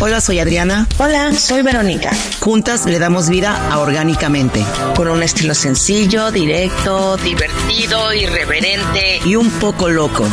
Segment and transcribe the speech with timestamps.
[0.00, 0.86] Hola, soy Adriana.
[0.98, 2.12] Hola, soy Verónica.
[2.38, 4.64] Juntas le damos vida a Orgánicamente.
[4.94, 10.24] Con un estilo sencillo, directo, divertido, irreverente y un poco loco.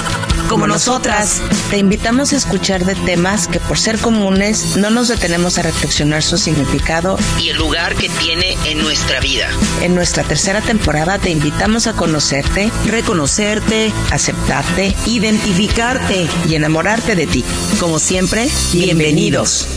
[0.50, 5.58] Como nosotras, te invitamos a escuchar de temas que por ser comunes no nos detenemos
[5.58, 9.48] a reflexionar su significado y el lugar que tiene en nuestra vida.
[9.82, 17.44] En nuestra tercera temporada te invitamos a conocerte, reconocerte, aceptarte, identificarte y enamorarte de ti.
[17.80, 19.68] Como siempre, bienvenidos.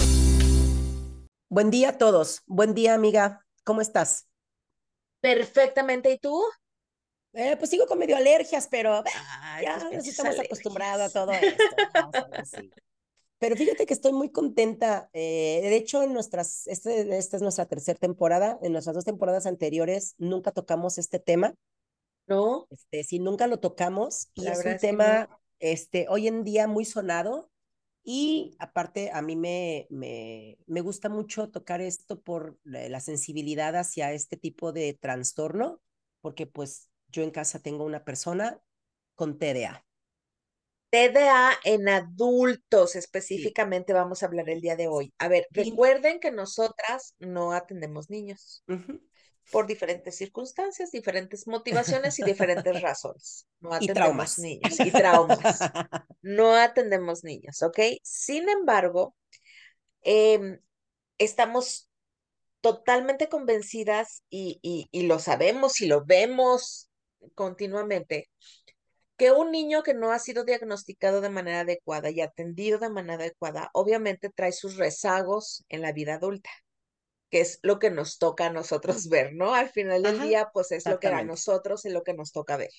[1.48, 2.42] Buen día a todos.
[2.46, 3.46] Buen día, amiga.
[3.64, 4.26] ¿Cómo estás?
[5.22, 6.12] Perfectamente.
[6.12, 6.42] ¿Y tú?
[7.34, 9.04] Eh, pues sigo con medio alergias, pero
[9.62, 11.32] ya pues nos estamos acostumbrados a todo
[12.42, 12.60] esto.
[13.38, 15.08] Pero fíjate que estoy muy contenta.
[15.12, 18.58] Eh, de hecho, en nuestras, este, esta es nuestra tercera temporada.
[18.62, 21.54] En nuestras dos temporadas anteriores nunca tocamos este tema.
[22.26, 22.66] No.
[22.70, 24.30] Este, sí, nunca lo tocamos.
[24.34, 27.50] Y es un tema, este, hoy en día muy sonado.
[28.02, 34.12] Y aparte, a mí me, me, me gusta mucho tocar esto por la sensibilidad hacia
[34.12, 35.80] este tipo de trastorno,
[36.22, 38.60] porque pues yo en casa tengo una persona
[39.14, 39.84] con TDA.
[40.90, 45.12] TDA en adultos específicamente vamos a hablar el día de hoy.
[45.18, 48.64] A ver, recuerden que nosotras no atendemos niños
[49.50, 53.46] por diferentes circunstancias, diferentes motivaciones y diferentes razones.
[53.60, 55.58] No atendemos niños y traumas.
[56.22, 57.78] no atendemos niños, ¿ok?
[58.02, 59.14] Sin embargo,
[60.00, 60.58] em,
[61.18, 61.90] estamos
[62.62, 64.58] totalmente convencidas y,
[64.90, 66.87] y lo sabemos y lo vemos
[67.34, 68.28] continuamente
[69.18, 73.24] que un niño que no ha sido diagnosticado de manera adecuada y atendido de manera
[73.24, 76.50] adecuada, obviamente trae sus rezagos en la vida adulta,
[77.28, 79.54] que es lo que nos toca a nosotros ver, ¿no?
[79.54, 82.56] Al final del día, pues es lo que a nosotros es lo que nos toca
[82.56, 82.70] ver.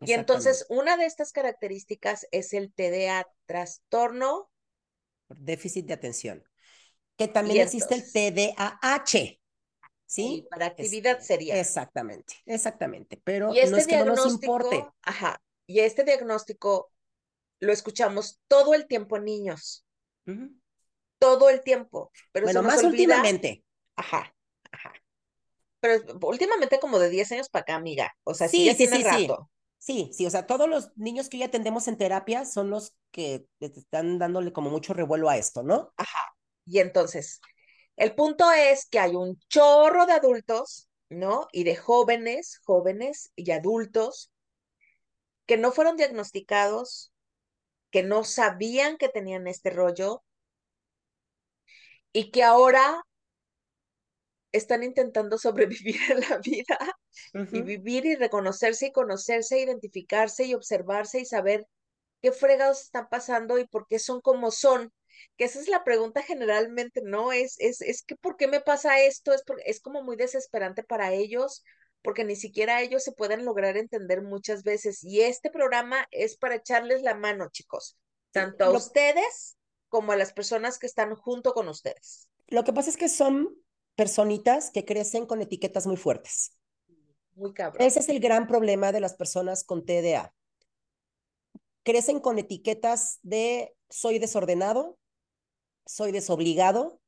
[0.00, 4.50] Y entonces, una de estas características es el TDA, trastorno.
[5.28, 6.44] Déficit de atención.
[7.16, 9.40] Que también existe el TDAH.
[10.06, 10.46] ¿Sí?
[10.50, 11.58] para actividad sería.
[11.58, 14.86] Exactamente, exactamente, pero y este no es que no nos importe.
[15.02, 16.90] Ajá, y este diagnóstico
[17.60, 19.86] lo escuchamos todo el tiempo en niños.
[21.18, 22.10] Todo el tiempo.
[22.32, 23.64] Pero bueno, más últimamente.
[23.96, 24.34] Ajá,
[24.70, 24.92] ajá.
[25.80, 28.14] Pero últimamente como de 10 años para acá, amiga.
[28.24, 29.50] O sea, sí, sí, sí, rato.
[29.78, 30.10] Sí.
[30.14, 34.18] sí, o sea, todos los niños que hoy atendemos en terapia son los que están
[34.18, 35.92] dándole como mucho revuelo a esto, ¿no?
[35.96, 36.34] Ajá.
[36.66, 37.40] Y entonces,
[37.96, 41.48] el punto es que hay un chorro de adultos, ¿no?
[41.52, 44.32] Y de jóvenes, jóvenes y adultos
[45.46, 47.12] que no fueron diagnosticados,
[47.90, 50.22] que no sabían que tenían este rollo
[52.12, 53.04] y que ahora
[54.52, 56.78] están intentando sobrevivir en la vida
[57.52, 61.66] y vivir y reconocerse y conocerse, identificarse y observarse y saber
[62.22, 64.92] qué fregados están pasando y por qué son como son
[65.36, 67.32] que esa es la pregunta generalmente, ¿no?
[67.32, 69.32] Es, es, es que ¿por qué me pasa esto?
[69.32, 71.62] Es, es como muy desesperante para ellos,
[72.02, 75.02] porque ni siquiera ellos se pueden lograr entender muchas veces.
[75.02, 77.98] Y este programa es para echarles la mano, chicos,
[78.30, 79.56] tanto a ustedes
[79.88, 82.28] como a las personas que están junto con ustedes.
[82.48, 83.56] Lo que pasa es que son
[83.94, 86.58] personitas que crecen con etiquetas muy fuertes.
[87.36, 87.80] Muy cabrón.
[87.80, 90.34] Ese es el gran problema de las personas con TDA.
[91.84, 94.98] Crecen con etiquetas de soy desordenado,
[95.86, 97.00] soy desobligado,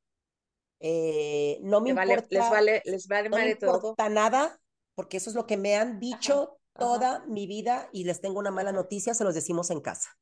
[0.79, 4.59] eh, no me importa, les vale, les vale no me importa nada,
[4.95, 8.51] porque eso es lo que me han dicho toda mi vida y les tengo una
[8.51, 10.17] mala noticia, se los decimos en casa.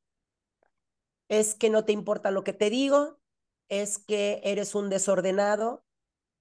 [1.28, 3.18] Es que no te importa lo que te digo,
[3.68, 5.84] es que eres un desordenado,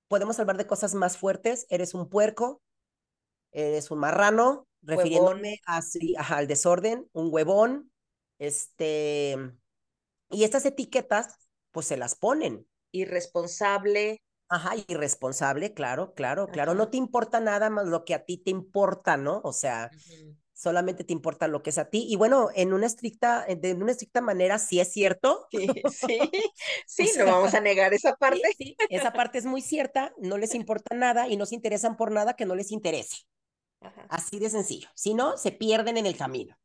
[0.08, 2.62] podemos hablar de cosas más fuertes, eres un puerco,
[3.52, 7.92] eres un marrano, refiriéndome así, al desorden, un huevón,
[8.38, 9.38] este,
[10.30, 11.45] y estas etiquetas
[11.76, 12.66] pues se las ponen.
[12.92, 14.24] Irresponsable.
[14.48, 16.74] Ajá, irresponsable, claro, claro, claro.
[16.74, 19.42] No te importa nada más lo que a ti te importa, ¿no?
[19.44, 19.92] O sea,
[20.54, 22.06] solamente te importa lo que es a ti.
[22.08, 25.48] Y bueno, en una estricta, de una estricta manera, sí es cierto.
[25.52, 26.18] Sí, sí,
[26.88, 28.42] sí, no vamos a negar esa parte.
[28.58, 32.10] Sí, esa parte es muy cierta, no les importa nada y no se interesan por
[32.10, 33.26] nada que no les interese.
[34.08, 34.88] Así de sencillo.
[34.96, 36.58] Si no, se pierden en el camino.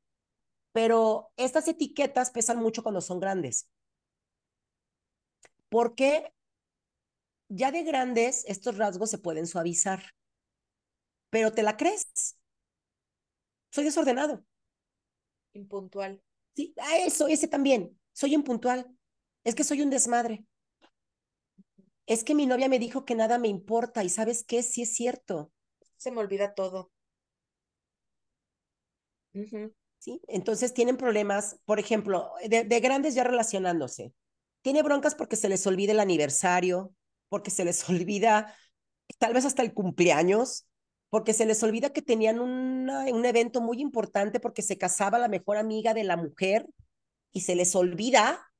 [0.71, 3.69] Pero estas etiquetas pesan mucho cuando son grandes
[5.71, 6.31] porque
[7.49, 10.03] ya de grandes estos rasgos se pueden suavizar,
[11.31, 12.37] pero te la crees.
[13.71, 14.45] Soy desordenado.
[15.55, 16.21] Impuntual.
[16.57, 17.99] Sí, a eso, ese también.
[18.13, 18.87] Soy impuntual.
[19.45, 20.45] Es que soy un desmadre.
[22.07, 24.93] Es que mi novia me dijo que nada me importa y sabes qué, sí es
[24.93, 25.53] cierto.
[25.97, 26.91] Se me olvida todo.
[29.99, 30.21] ¿Sí?
[30.29, 34.13] Entonces tienen problemas, por ejemplo, de, de grandes ya relacionándose
[34.63, 36.95] tiene broncas porque se les olvida el aniversario,
[37.29, 38.55] porque se les olvida
[39.19, 40.67] tal vez hasta el cumpleaños,
[41.09, 45.29] porque se les olvida que tenían una, un evento muy importante porque se casaba la
[45.29, 46.67] mejor amiga de la mujer
[47.33, 48.53] y se les olvida,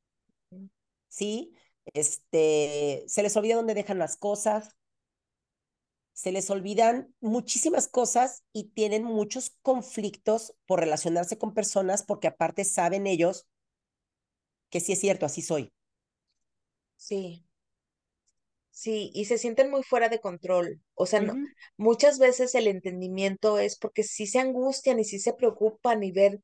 [1.09, 1.53] ¿sí?
[1.95, 4.77] Este, se les olvida dónde dejan las cosas,
[6.13, 12.65] se les olvidan muchísimas cosas y tienen muchos conflictos por relacionarse con personas porque aparte
[12.65, 13.47] saben ellos
[14.71, 15.73] que sí es cierto, así soy.
[17.07, 17.47] Sí.
[18.71, 20.81] Sí, y se sienten muy fuera de control.
[20.95, 21.35] O sea, no,
[21.77, 26.41] muchas veces el entendimiento es porque sí se angustian y sí se preocupan y ver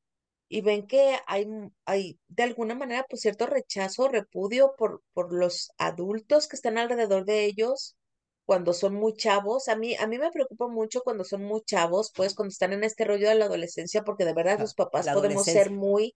[0.49, 1.47] y ven que hay,
[1.85, 7.25] hay de alguna manera pues cierto rechazo, repudio por, por los adultos que están alrededor
[7.25, 7.97] de ellos
[8.45, 9.67] cuando son muy chavos.
[9.67, 12.83] A mí, a mí me preocupa mucho cuando son muy chavos, pues cuando están en
[12.83, 16.15] este rollo de la adolescencia, porque de verdad los papás podemos ser muy,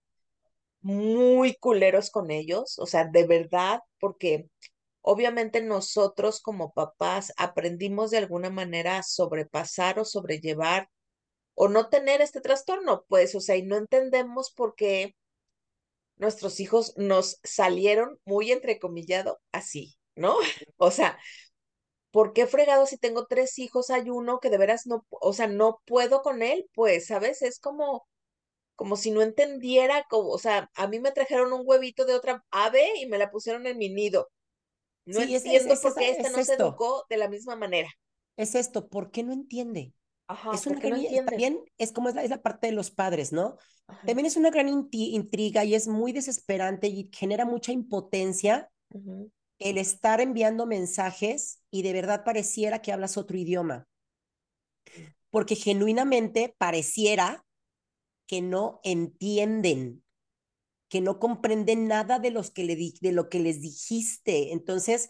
[0.82, 4.50] muy culeros con ellos, o sea, de verdad, porque
[5.02, 10.90] obviamente nosotros como papás aprendimos de alguna manera a sobrepasar o sobrellevar
[11.56, 15.16] o no tener este trastorno, pues, o sea, y no entendemos por qué
[16.18, 20.36] nuestros hijos nos salieron muy entrecomillado así, ¿no?
[20.78, 21.18] O sea,
[22.12, 25.48] ¿por qué fregado si tengo tres hijos hay uno que de veras no, o sea,
[25.48, 26.70] no puedo con él?
[26.74, 27.42] Pues, ¿sabes?
[27.42, 28.08] Es como,
[28.82, 32.44] como si no entendiera, como, o sea, a mí me trajeron un huevito de otra
[32.50, 34.32] ave y me la pusieron en mi nido.
[35.06, 37.92] No entiendo por qué este no se educó de la misma manera.
[38.38, 39.94] Es esto, ¿por qué no entiende?
[40.52, 43.32] es una gran, no también es como es la, es la, parte de los padres,
[43.32, 43.60] ¿no?
[44.04, 48.72] También es una gran intriga y es muy desesperante y genera mucha impotencia
[49.60, 53.88] el estar enviando mensajes y de verdad pareciera que hablas otro idioma.
[55.30, 57.46] Porque genuinamente pareciera
[58.32, 60.06] que no entienden,
[60.88, 64.54] que no comprenden nada de, los que le de lo que les dijiste.
[64.54, 65.10] Entonces,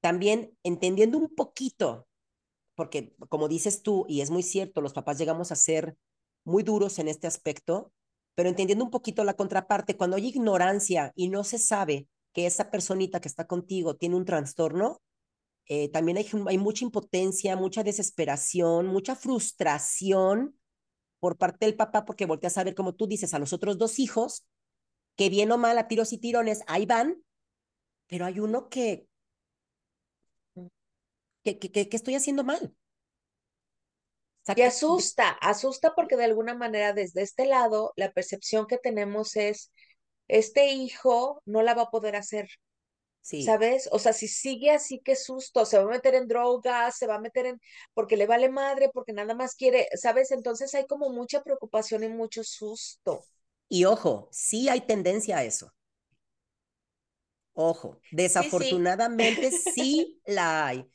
[0.00, 2.08] también entendiendo un poquito
[2.74, 5.96] porque como dices tú, y es muy cierto, los papás llegamos a ser
[6.44, 7.92] muy duros en este aspecto,
[8.34, 12.70] pero entendiendo un poquito la contraparte, cuando hay ignorancia y no se sabe que esa
[12.70, 15.02] personita que está contigo tiene un trastorno,
[15.66, 20.56] eh, también hay mucha impotencia, mucha desesperación, mucha frustración
[21.22, 24.00] por parte del papá porque volteas a ver, como tú dices, a los otros dos
[24.00, 24.44] hijos,
[25.16, 27.22] que bien o mal a tiros y tirones, ahí van,
[28.08, 29.06] pero hay uno que
[31.44, 32.74] ¿Qué, estoy haciendo mal?
[34.56, 39.70] y asusta, asusta porque de alguna manera desde este lado la percepción que tenemos es,
[40.26, 42.48] este hijo no la va a poder hacer.
[43.22, 43.44] Sí.
[43.44, 43.88] ¿Sabes?
[43.92, 47.14] O sea, si sigue así, qué susto, se va a meter en drogas, se va
[47.14, 47.60] a meter en,
[47.94, 50.32] porque le vale madre, porque nada más quiere, ¿sabes?
[50.32, 53.24] Entonces hay como mucha preocupación y mucho susto.
[53.68, 55.72] Y ojo, sí hay tendencia a eso.
[57.54, 60.90] Ojo, desafortunadamente sí la hay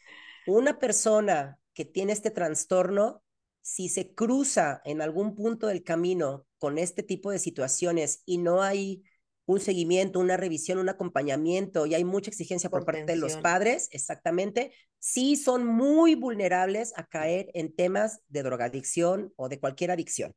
[0.47, 3.23] una persona que tiene este trastorno,
[3.61, 8.63] si se cruza en algún punto del camino con este tipo de situaciones y no
[8.63, 9.03] hay
[9.47, 13.87] un seguimiento, una revisión, un acompañamiento y hay mucha exigencia por, parte de los padres,
[13.91, 20.35] exactamente, sí son muy vulnerables a caer en temas de drogadicción o de cualquier adicción.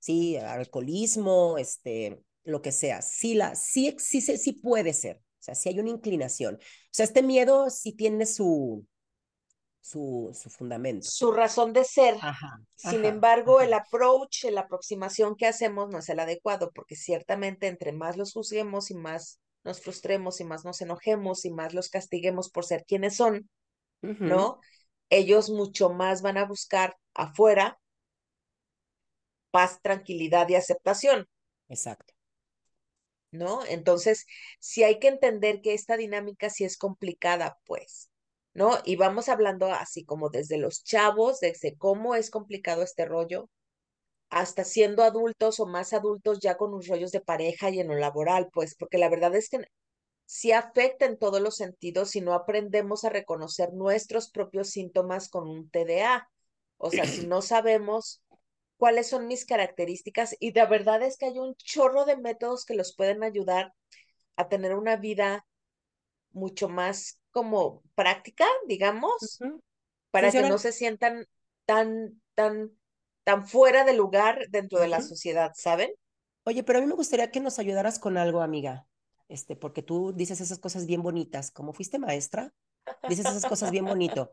[0.00, 3.02] Sí, alcoholismo, este, lo que sea.
[3.02, 5.18] Sí, la, sí, sí, sí puede ser.
[5.18, 6.54] O sea, sí hay una inclinación.
[6.54, 6.58] O
[6.90, 8.86] sea, este miedo sí tiene su,
[9.88, 11.06] su, su fundamento.
[11.08, 12.16] Su razón de ser.
[12.74, 17.92] Sin embargo, el approach, la aproximación que hacemos no es el adecuado, porque ciertamente entre
[17.92, 22.50] más los juzguemos y más nos frustremos y más nos enojemos y más los castiguemos
[22.50, 23.48] por ser quienes son,
[24.00, 24.60] ¿no?
[25.10, 27.78] Ellos mucho más van a buscar afuera
[29.50, 31.26] paz, tranquilidad y aceptación.
[31.68, 32.14] Exacto.
[33.30, 33.64] ¿No?
[33.66, 34.24] Entonces,
[34.58, 38.07] si hay que entender que esta dinámica sí es complicada, pues,
[38.58, 38.78] ¿no?
[38.84, 43.48] Y vamos hablando así como desde los chavos, desde cómo es complicado este rollo,
[44.30, 47.94] hasta siendo adultos o más adultos ya con unos rollos de pareja y en lo
[47.94, 49.60] laboral, pues, porque la verdad es que
[50.26, 55.48] sí afecta en todos los sentidos si no aprendemos a reconocer nuestros propios síntomas con
[55.48, 56.28] un TDA.
[56.78, 58.22] O sea, si no sabemos
[58.76, 62.74] cuáles son mis características y la verdad es que hay un chorro de métodos que
[62.74, 63.72] los pueden ayudar
[64.36, 65.46] a tener una vida
[66.32, 69.38] mucho más como práctica, digamos,
[70.10, 71.26] para que no se sientan
[71.66, 72.70] tan, tan,
[73.24, 75.90] tan fuera de lugar dentro de la sociedad, ¿saben?
[76.44, 78.86] Oye, pero a mí me gustaría que nos ayudaras con algo, amiga,
[79.28, 82.52] este, porque tú dices esas cosas bien bonitas, como fuiste maestra,
[83.08, 84.32] dices esas cosas bien bonito.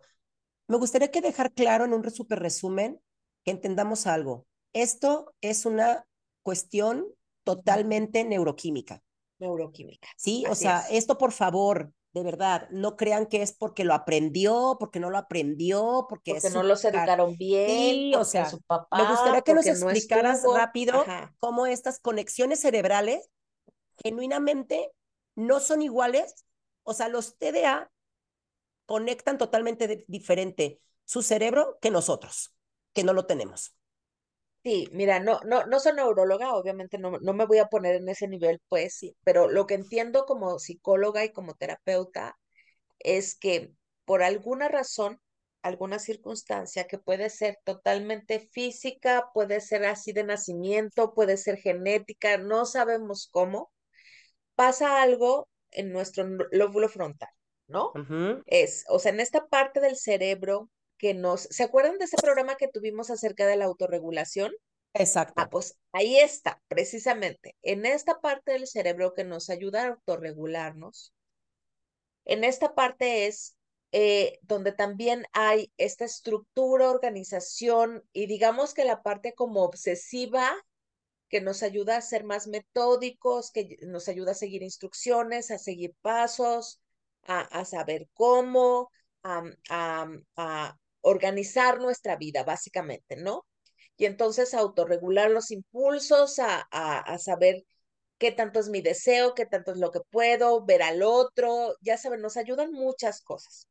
[0.67, 3.01] Me gustaría que dejar claro en un super resumen
[3.43, 4.47] que entendamos algo.
[4.73, 6.07] Esto es una
[6.41, 7.05] cuestión
[7.43, 9.03] totalmente neuroquímica.
[9.39, 10.07] Neuroquímica.
[10.17, 14.77] Sí, o sea, esto por favor, de verdad, no crean que es porque lo aprendió,
[14.79, 18.97] porque no lo aprendió, porque, porque no los educaron bien, sí, o sea, su papá,
[18.97, 21.03] me gustaría que nos explicaras rápido
[21.39, 23.29] cómo estas conexiones cerebrales
[24.03, 24.91] genuinamente
[25.35, 26.45] no son iguales,
[26.83, 27.91] o sea, los TDA
[28.85, 32.55] conectan totalmente diferente su cerebro que nosotros,
[32.93, 33.74] que no lo tenemos.
[34.65, 38.09] Sí, mira, no, no, no soy neuróloga, obviamente no, no me voy a poner en
[38.09, 42.35] ese nivel, pues, sí, pero lo que entiendo como psicóloga y como terapeuta
[42.97, 43.73] es que
[44.05, 45.21] por alguna razón,
[45.61, 52.39] alguna circunstancia que puede ser totalmente física, puede ser así de nacimiento, puede ser genética,
[52.39, 53.71] no sabemos cómo,
[54.55, 57.29] pasa algo en nuestro lóbulo frontal,
[57.67, 57.91] ¿no?
[58.47, 62.55] Es, o sea, en esta parte del cerebro que nos, ¿se acuerdan de ese programa
[62.55, 64.51] que tuvimos acerca de la autorregulación?
[64.93, 65.33] Exacto.
[65.35, 71.13] Ah, pues ahí está, precisamente, en esta parte del cerebro que nos ayuda a autorregularnos.
[72.23, 73.57] En esta parte es
[73.91, 80.51] eh, donde también hay esta estructura, organización y digamos que la parte como obsesiva
[81.29, 85.93] que nos ayuda a ser más metódicos, que nos ayuda a seguir instrucciones, a seguir
[86.01, 86.81] pasos,
[87.23, 88.91] a, a saber cómo,
[89.23, 93.45] a, a, organizar nuestra vida, básicamente, ¿no?
[93.95, 97.63] Y entonces autorregular los impulsos, a, a, saber
[98.17, 101.97] qué tanto es mi deseo, qué tanto es lo que puedo, ver al otro, ya
[101.97, 103.67] saben, nos ayudan muchas cosas.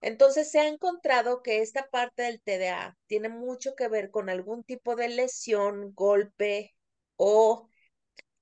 [0.00, 4.64] Entonces se ha encontrado que esta parte del TDA tiene mucho que ver con algún
[4.64, 6.74] tipo de lesión, golpe
[7.14, 7.68] o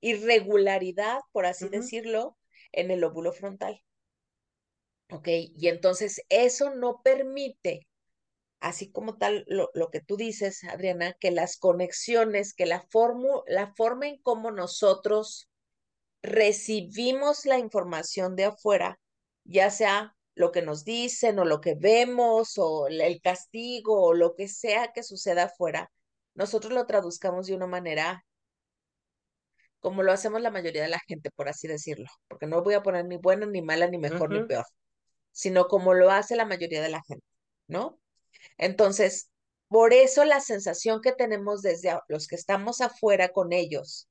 [0.01, 2.39] irregularidad, por así decirlo,
[2.73, 3.83] en el óvulo frontal.
[5.11, 5.29] ¿Ok?
[5.29, 7.87] Y entonces eso no permite
[8.65, 12.87] así como tal lo, lo, que tú dices, Adriana, que las conexiones, que la,
[13.47, 15.51] la forma en cómo nosotros
[16.23, 18.99] recibimos la información de afuera,
[19.45, 24.35] ya sea lo que nos dicen o lo que vemos o el castigo o lo
[24.35, 25.93] que sea que suceda afuera,
[26.35, 28.25] nosotros lo traduzcamos de una manera
[29.81, 32.83] como lo hacemos la mayoría de la gente, por así decirlo, porque no voy a
[32.83, 34.65] poner ni buena, ni mala, ni mejor, ni peor,
[35.33, 37.27] sino como lo hace la mayoría de la gente,
[37.67, 38.01] ¿no?
[38.59, 39.31] Entonces,
[39.69, 44.09] por eso la sensación que tenemos desde los que estamos afuera con ellos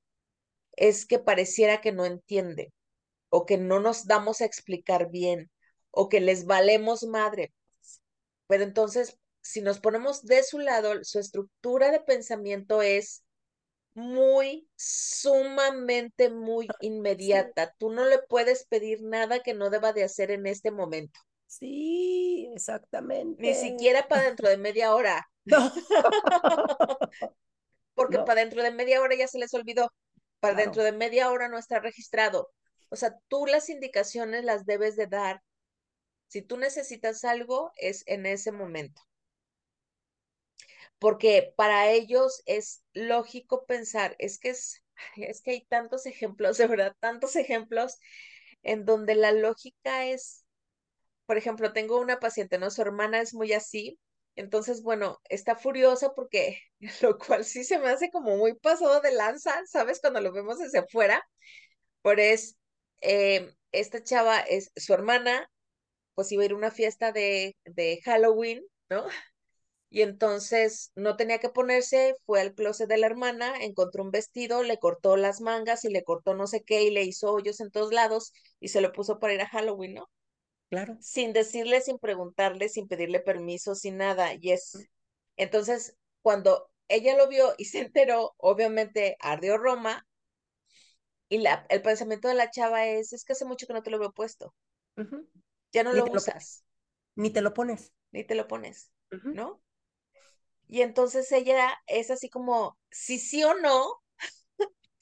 [0.76, 2.74] es que pareciera que no entienden
[3.30, 5.50] o que no nos damos a explicar bien
[5.92, 7.54] o que les valemos madre.
[8.48, 13.24] Pero entonces, si nos ponemos de su lado, su estructura de pensamiento es
[13.94, 17.76] muy, sumamente, muy inmediata.
[17.78, 21.20] Tú no le puedes pedir nada que no deba de hacer en este momento.
[21.60, 23.42] Sí, exactamente.
[23.42, 25.28] Ni siquiera para dentro de media hora.
[25.46, 25.60] No.
[27.96, 29.92] Porque para dentro de media hora ya se les olvidó.
[30.40, 32.50] Para dentro de media hora no está registrado.
[32.90, 35.42] O sea, tú las indicaciones las debes de dar.
[36.28, 39.02] Si tú necesitas algo, es en ese momento.
[40.98, 44.82] Porque para ellos es lógico pensar, es que es,
[45.18, 48.00] es que hay tantos ejemplos, de verdad, tantos ejemplos
[48.64, 50.43] en donde la lógica es
[51.26, 52.70] por ejemplo, tengo una paciente, ¿no?
[52.72, 54.00] Su hermana es muy así,
[54.36, 56.60] entonces, bueno, está furiosa porque,
[57.02, 60.00] lo cual sí se me hace como muy pasado de lanza, ¿sabes?
[60.02, 61.24] Cuando lo vemos desde afuera,
[62.02, 62.58] por es,
[63.02, 65.50] eh, esta chava es su hermana,
[66.16, 69.06] pues iba a ir a una fiesta de, de Halloween, ¿no?
[69.90, 74.64] Y entonces no tenía que ponerse, fue al closet de la hermana, encontró un vestido,
[74.64, 77.72] le cortó las mangas y le cortó no sé qué y le hizo hoyos en
[77.72, 80.10] todos lados y se lo puso para ir a Halloween, ¿no?
[81.00, 84.34] Sin decirle, sin preguntarle, sin pedirle permiso, sin nada.
[84.40, 84.90] Y es,
[85.38, 90.08] entonces, cuando ella lo vio y se enteró, obviamente ardió Roma.
[91.28, 93.90] Y la, el pensamiento de la chava es, es que hace mucho que no te
[93.92, 94.54] lo veo puesto.
[95.74, 96.64] Ya no lo usas.
[97.16, 97.94] ni te lo pones.
[98.12, 98.92] Ni te lo pones,
[99.32, 99.62] ¿no?
[100.68, 104.02] Y entonces ella es así como, si sí o no,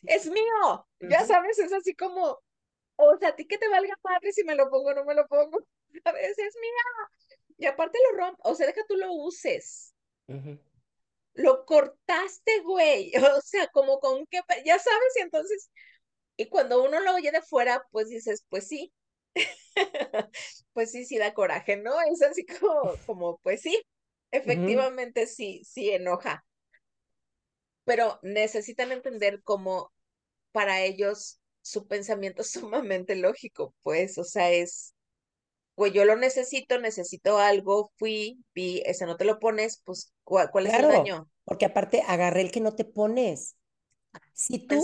[0.05, 0.87] es mío.
[1.07, 2.39] Ya sabes, es así como,
[3.05, 5.15] o sea, a ti que te valga madre si me lo pongo o no me
[5.15, 5.59] lo pongo.
[6.05, 7.37] A veces es mía.
[7.57, 9.93] Y aparte lo rompo, o sea, deja tú lo uses.
[11.33, 13.11] Lo cortaste, güey.
[13.37, 15.71] O sea, como con qué, ya sabes, y entonces,
[16.37, 18.93] y cuando uno lo oye de fuera, pues dices, pues sí.
[20.73, 21.93] pues sí, sí da coraje, ¿no?
[22.01, 23.81] Es así como, como pues sí,
[24.31, 26.45] efectivamente sí, sí enoja.
[27.85, 29.91] Pero necesitan entender cómo
[30.51, 34.93] para ellos su pensamiento es sumamente lógico, pues, o sea, es,
[35.75, 40.49] pues yo lo necesito, necesito algo, fui, vi, ese no te lo pones, pues, ¿cuál,
[40.67, 41.29] es el daño?
[41.43, 43.55] Porque aparte agarré el que no te pones.
[44.33, 44.83] Si tú,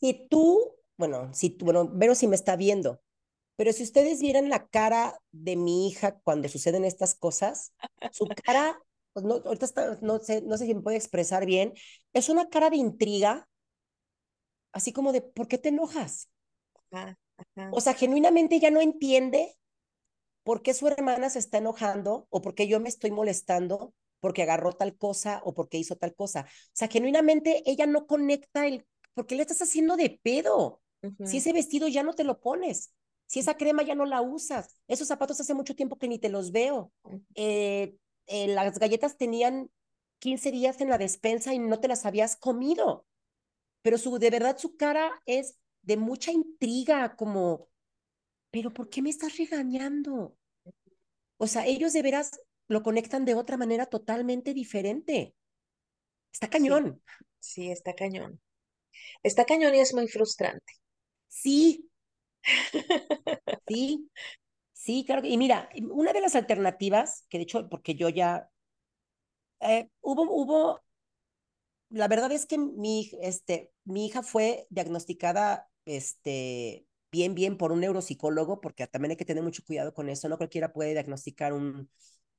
[0.00, 3.00] si tú bueno, si, bueno, Vero si me está viendo,
[3.56, 7.72] pero si ustedes vieran la cara de mi hija cuando suceden estas cosas,
[8.12, 8.78] su cara,
[9.12, 11.72] pues no, ahorita está, no, sé, no sé si me puede expresar bien,
[12.12, 13.48] es una cara de intriga,
[14.72, 16.30] así como de, ¿por qué te enojas?
[17.70, 19.56] O sea, genuinamente ella no entiende
[20.42, 24.42] por qué su hermana se está enojando o por qué yo me estoy molestando porque
[24.42, 26.46] agarró tal cosa o porque hizo tal cosa.
[26.48, 30.80] O sea, genuinamente ella no conecta el, ¿por qué le estás haciendo de pedo?
[31.24, 32.92] Si ese vestido ya no te lo pones,
[33.26, 36.28] si esa crema ya no la usas, esos zapatos hace mucho tiempo que ni te
[36.28, 36.92] los veo.
[37.34, 37.94] Eh,
[38.26, 39.70] eh, las galletas tenían
[40.18, 43.06] 15 días en la despensa y no te las habías comido.
[43.88, 47.70] Pero su, de verdad su cara es de mucha intriga, como,
[48.50, 50.36] pero ¿por qué me estás regañando?
[51.36, 52.30] O sea, ellos de veras
[52.68, 55.34] lo conectan de otra manera totalmente diferente.
[56.32, 57.02] Está cañón.
[57.40, 58.40] Sí, sí está cañón.
[59.22, 60.74] Está cañón y es muy frustrante.
[61.28, 61.90] Sí,
[63.66, 64.10] Sí,
[64.72, 65.26] sí, claro.
[65.26, 68.50] Y mira, una de las alternativas, que de hecho, porque yo ya,
[69.60, 70.80] eh, hubo, hubo,
[71.90, 77.80] la verdad es que mi, este, mi hija fue diagnosticada, este, bien, bien por un
[77.80, 81.90] neuropsicólogo, porque también hay que tener mucho cuidado con eso, no cualquiera puede diagnosticar un,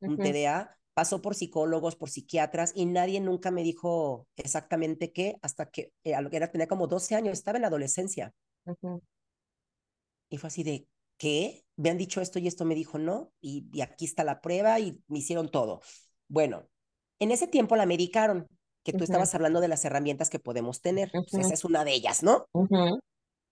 [0.01, 0.75] un TDA.
[0.93, 6.13] Pasó por psicólogos, por psiquiatras, y nadie nunca me dijo exactamente qué, hasta que eh,
[6.31, 8.33] era, tenía como 12 años, estaba en la adolescencia.
[10.29, 10.87] Y fue así de,
[11.17, 11.63] ¿qué?
[11.77, 15.01] Me han dicho esto y esto me dijo no, y, aquí está la prueba y
[15.07, 15.81] me hicieron todo.
[16.27, 16.67] Bueno,
[17.19, 18.47] en ese tiempo la medicaron,
[18.83, 21.11] que tú estabas hablando de las herramientas que podemos tener.
[21.11, 22.47] Pues, esa es una de ellas, ¿no?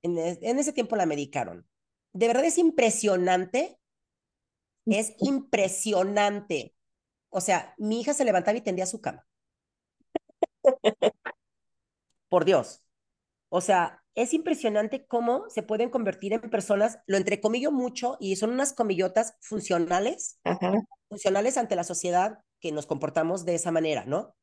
[0.04, 1.68] en, en, ese tiempo la medicaron.
[2.14, 3.80] De verdad es impresionante.
[4.86, 6.74] Es impresionante.
[7.30, 9.28] O sea, mi hija se levantaba y tendía su cama.
[12.30, 12.84] Por Dios.
[13.50, 18.50] O sea, es impresionante cómo se pueden convertir en personas, lo entrecomillo mucho, y son
[18.50, 20.40] unas comillotas funcionales,
[21.08, 24.36] funcionales ante la sociedad que nos comportamos de esa manera, ¿no?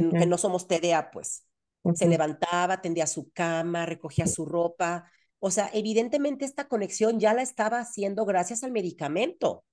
[0.00, 1.46] Que, no somos TDA, pues.
[1.94, 5.08] Se levantaba, tendía su cama, recogía su ropa.
[5.38, 9.64] O sea, evidentemente esta conexión ya la estaba haciendo gracias al medicamento.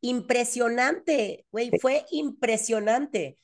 [0.00, 3.36] Impresionante, güey, fue impresionante.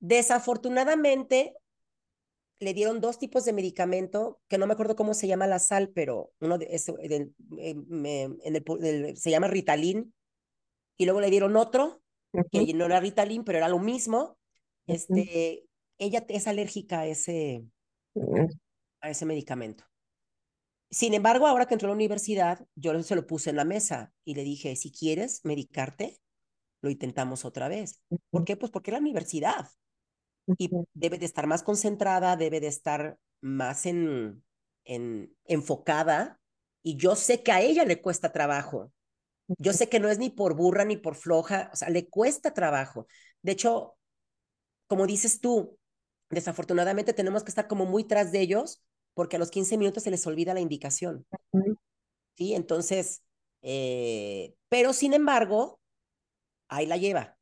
[0.00, 1.54] Desafortunadamente,
[2.60, 5.90] le dieron dos tipos de medicamento, que no me acuerdo cómo se llama la sal,
[5.94, 10.12] pero uno de, eh, en el, se llama Ritalin,
[10.96, 12.02] y luego le dieron otro,
[12.50, 14.36] que no era Ritalin, pero era lo mismo.
[14.88, 15.66] Este,
[15.98, 17.64] ella es alérgica a ese,
[19.00, 19.84] a ese medicamento.
[20.90, 24.12] Sin embargo, ahora que entró a la universidad, yo se lo puse en la mesa
[24.24, 26.18] y le dije, si quieres medicarte,
[26.80, 28.02] lo intentamos otra vez.
[28.30, 28.56] ¿Por qué?
[28.56, 29.68] Pues porque la universidad
[30.56, 34.42] y debe de estar más concentrada, debe de estar más en,
[34.84, 36.40] en, enfocada.
[36.82, 38.92] Y yo sé que a ella le cuesta trabajo.
[39.58, 42.54] Yo sé que no es ni por burra ni por floja, o sea, le cuesta
[42.54, 43.06] trabajo.
[43.42, 43.97] De hecho,
[44.88, 45.78] como dices tú,
[46.30, 48.82] desafortunadamente tenemos que estar como muy tras de ellos
[49.14, 51.24] porque a los 15 minutos se les olvida la indicación.
[52.36, 53.22] Sí, entonces,
[53.62, 55.80] eh, pero sin embargo,
[56.68, 57.36] ahí la lleva.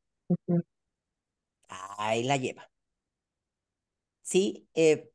[1.97, 2.69] Ahí la lleva.
[4.27, 4.67] ¿sí?
[4.73, 5.09] Eh,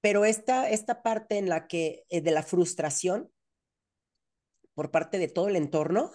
[0.00, 3.30] pero esta, esta parte en la que, eh, de la frustración
[4.74, 6.10] por parte de todo el entorno,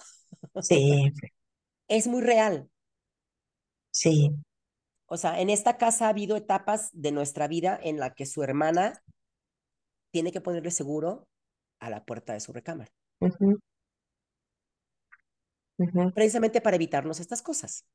[0.62, 1.14] sí.
[1.88, 2.70] es muy real.
[3.98, 4.30] Sí.
[5.08, 8.44] O sea, en esta casa ha habido etapas de nuestra vida en la que su
[8.44, 9.02] hermana
[10.12, 11.28] tiene que ponerle seguro
[11.80, 12.92] a la puerta de su recámara.
[16.14, 17.86] Precisamente para evitarnos estas cosas.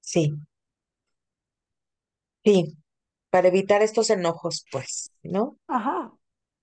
[0.00, 0.32] Sí.
[2.42, 2.78] Sí,
[3.28, 5.58] para evitar estos enojos, pues, ¿no?
[5.68, 6.12] Ajá,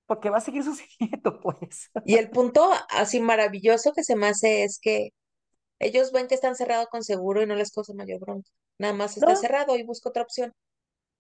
[0.08, 1.92] porque va a seguir sucediendo, pues.
[2.06, 5.12] Y el punto así maravilloso que se me hace es que
[5.80, 8.50] ellos ven que están cerrados con seguro y no les causa mayor bronca.
[8.78, 10.54] Nada más está cerrado y busco otra opción.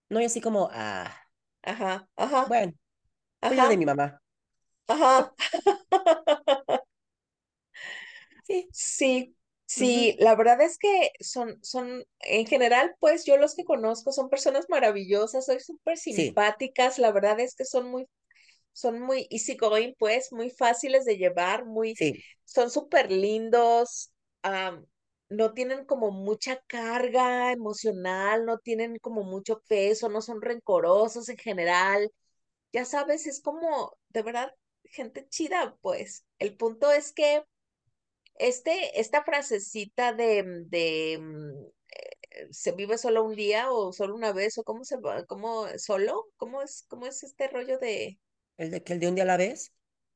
[0.09, 1.11] No, y así como, ah.
[1.61, 2.45] Ajá, ajá.
[2.45, 2.73] Bueno,
[3.41, 3.67] ajá.
[3.69, 4.21] de mi mamá.
[4.87, 5.33] Ajá.
[8.43, 8.69] sí.
[8.71, 9.35] Sí,
[9.71, 14.27] Sí, la verdad es que son, son, en general, pues yo los que conozco son
[14.27, 18.07] personas maravillosas, son súper simpáticas, la verdad es que son muy,
[18.73, 21.93] son muy easygoing, pues, muy fáciles de llevar, muy,
[22.45, 24.11] son súper lindos,
[25.29, 31.37] no tienen como mucha carga emocional, no tienen como mucho peso, no son rencorosos en
[31.37, 32.11] general,
[32.73, 34.53] ya sabes, es como, de verdad,
[34.85, 36.25] gente chida, pues.
[36.39, 37.43] El punto es que
[38.35, 41.21] este, esta frasecita de, de,
[42.51, 46.27] se vive solo un día o solo una vez o cómo se va, cómo solo,
[46.37, 48.19] cómo es, cómo es este rollo de
[48.57, 49.73] el de que el de un día a la vez.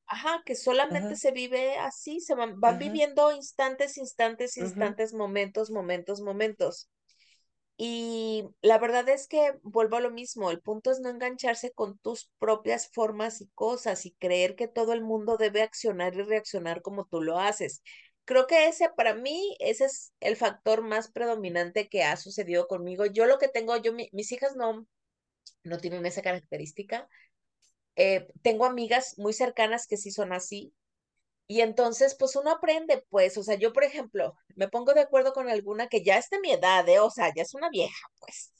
[0.07, 6.21] Ajá, que solamente se vive así, se van, van viviendo instantes, instantes, instantes, momentos, momentos,
[6.21, 6.89] momentos.
[7.77, 11.97] Y la verdad es que vuelvo a lo mismo, el punto es no engancharse con
[11.99, 16.81] tus propias formas y cosas y creer que todo el mundo debe accionar y reaccionar
[16.81, 17.81] como tú lo haces.
[18.25, 23.05] Creo que ese para mí, ese es el factor más predominante que ha sucedido conmigo.
[23.07, 24.85] Yo lo que tengo, yo, mis hijas no,
[25.63, 27.07] no tienen esa característica.
[27.95, 30.73] Eh, tengo amigas muy cercanas que sí son así,
[31.47, 35.33] y entonces, pues uno aprende, pues, o sea, yo, por ejemplo, me pongo de acuerdo
[35.33, 36.99] con alguna que ya es de mi edad, ¿eh?
[36.99, 38.51] o sea, ya es una vieja, pues.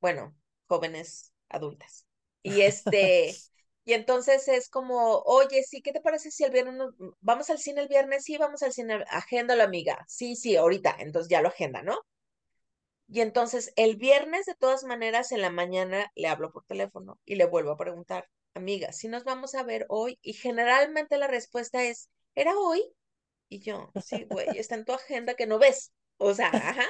[0.00, 0.34] Bueno,
[0.66, 2.06] jóvenes adultas.
[2.42, 3.34] Y este,
[3.84, 6.76] y entonces es como, oye, sí, ¿qué te parece si el viernes
[7.20, 8.24] vamos al cine el viernes?
[8.24, 10.02] Sí, vamos al cine, agéndalo, amiga.
[10.08, 11.98] Sí, sí, ahorita, entonces ya lo agenda, ¿no?
[13.08, 17.36] Y entonces el viernes, de todas maneras, en la mañana le hablo por teléfono y
[17.36, 21.84] le vuelvo a preguntar, amiga, si nos vamos a ver hoy, y generalmente la respuesta
[21.84, 22.82] es, ¿era hoy?
[23.48, 25.92] Y yo, sí, güey, está en tu agenda que no ves.
[26.18, 26.86] O sea, ajá.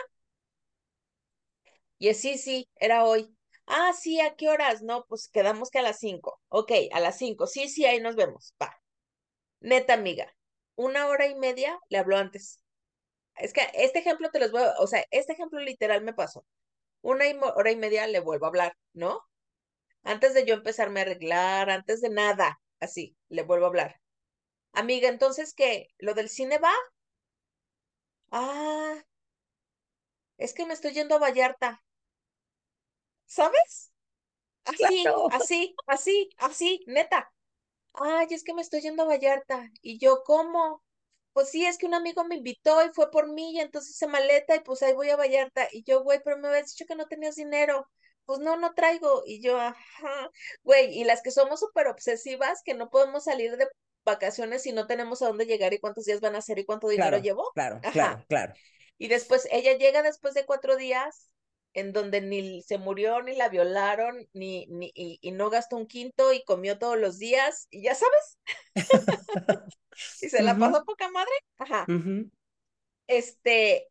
[1.99, 3.35] Y es, sí, sí, era hoy.
[3.67, 4.83] Ah, sí, ¿a qué horas?
[4.83, 6.41] No, pues quedamos que a las cinco.
[6.49, 7.47] Ok, a las cinco.
[7.47, 8.55] Sí, sí, ahí nos vemos.
[8.63, 8.81] Va.
[9.61, 10.35] Neta, amiga,
[10.77, 12.63] una hora y media le habló antes.
[13.37, 16.47] Es que este ejemplo te los voy a, o sea, este ejemplo literal me pasó.
[17.03, 17.27] Una
[17.57, 19.23] hora y media le vuelvo a hablar, ¿no?
[20.07, 24.01] Antes de yo empezarme a arreglar, antes de nada, así, le vuelvo a hablar.
[24.73, 25.89] Amiga, entonces, ¿qué?
[25.99, 26.73] ¿Lo del cine va?
[28.31, 29.03] Ah,
[30.39, 31.83] es que me estoy yendo a Vallarta.
[33.27, 33.93] ¿Sabes?
[34.65, 37.33] Así, así, así, así, neta.
[37.95, 39.71] Ay, es que me estoy yendo a Vallarta.
[39.83, 40.83] Y yo, ¿cómo?
[41.33, 44.07] Pues sí, es que un amigo me invitó y fue por mí, y entonces se
[44.09, 45.69] maleta y pues ahí voy a Vallarta.
[45.73, 47.89] Y yo, güey, pero me habías dicho que no tenías dinero
[48.27, 49.23] pues no, no traigo.
[49.25, 50.31] Y yo, ajá,
[50.63, 53.67] güey, y las que somos súper obsesivas, que no podemos salir de
[54.05, 56.89] vacaciones y no tenemos a dónde llegar y cuántos días van a ser y cuánto
[56.89, 57.51] dinero llevo.
[57.55, 58.55] Claro, claro, claro.
[58.99, 61.31] Y después ella llega después de cuatro días
[61.77, 66.33] en donde ni se murió, ni la violaron, ni, ni y, no gastó un quinto
[66.33, 68.39] y comió todos los días, y ya sabes.
[70.23, 71.33] y se la pasó poca madre.
[71.59, 71.87] Ajá.
[73.07, 73.89] Este,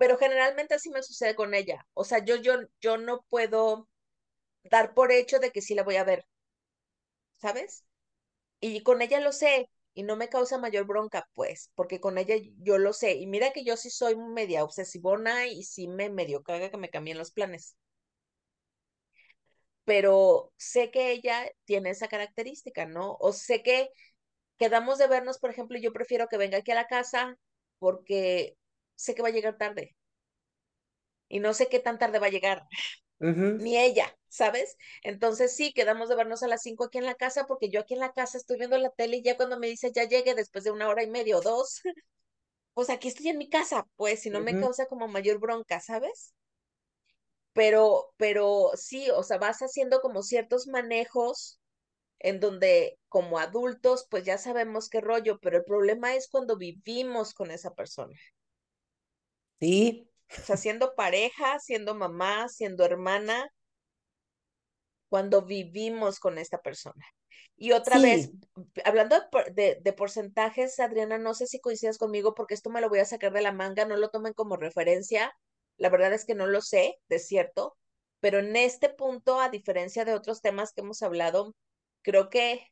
[0.00, 1.86] pero generalmente así me sucede con ella.
[1.94, 3.88] O sea, yo, yo, yo no puedo
[4.64, 6.26] dar por hecho de que sí la voy a ver,
[7.40, 7.84] ¿sabes?
[8.60, 12.36] Y con ella lo sé y no me causa mayor bronca, pues, porque con ella
[12.58, 13.14] yo lo sé.
[13.16, 16.90] Y mira que yo sí soy media obsesivona y sí me medio caga que me
[16.90, 17.76] cambien los planes.
[19.84, 23.16] Pero sé que ella tiene esa característica, ¿no?
[23.20, 23.88] O sé que
[24.58, 27.38] quedamos de vernos, por ejemplo, yo prefiero que venga aquí a la casa
[27.80, 28.56] porque
[29.00, 29.96] sé que va a llegar tarde.
[31.28, 32.62] Y no sé qué tan tarde va a llegar.
[33.56, 34.76] Ni ella, ¿sabes?
[35.02, 37.94] Entonces sí, quedamos de vernos a las cinco aquí en la casa porque yo aquí
[37.94, 40.64] en la casa estoy viendo la tele y ya cuando me dice ya llegue después
[40.64, 41.80] de una hora y media o dos,
[42.74, 46.34] pues aquí estoy en mi casa, pues si no me causa como mayor bronca, ¿sabes?
[47.52, 51.60] Pero, pero sí, o sea, vas haciendo como ciertos manejos
[52.20, 57.34] en donde como adultos pues ya sabemos qué rollo, pero el problema es cuando vivimos
[57.34, 58.16] con esa persona.
[59.60, 60.08] Sí.
[60.38, 63.52] O sea, siendo pareja, siendo mamá, siendo hermana,
[65.08, 67.04] cuando vivimos con esta persona.
[67.56, 68.30] Y otra vez,
[68.84, 69.16] hablando
[69.52, 73.04] de, de, porcentajes, Adriana, no sé si coincidas conmigo porque esto me lo voy a
[73.04, 75.32] sacar de la manga, no lo tomen como referencia.
[75.76, 77.76] La verdad es que no lo sé, de cierto,
[78.20, 81.54] pero en este punto, a diferencia de otros temas que hemos hablado,
[82.02, 82.66] creo que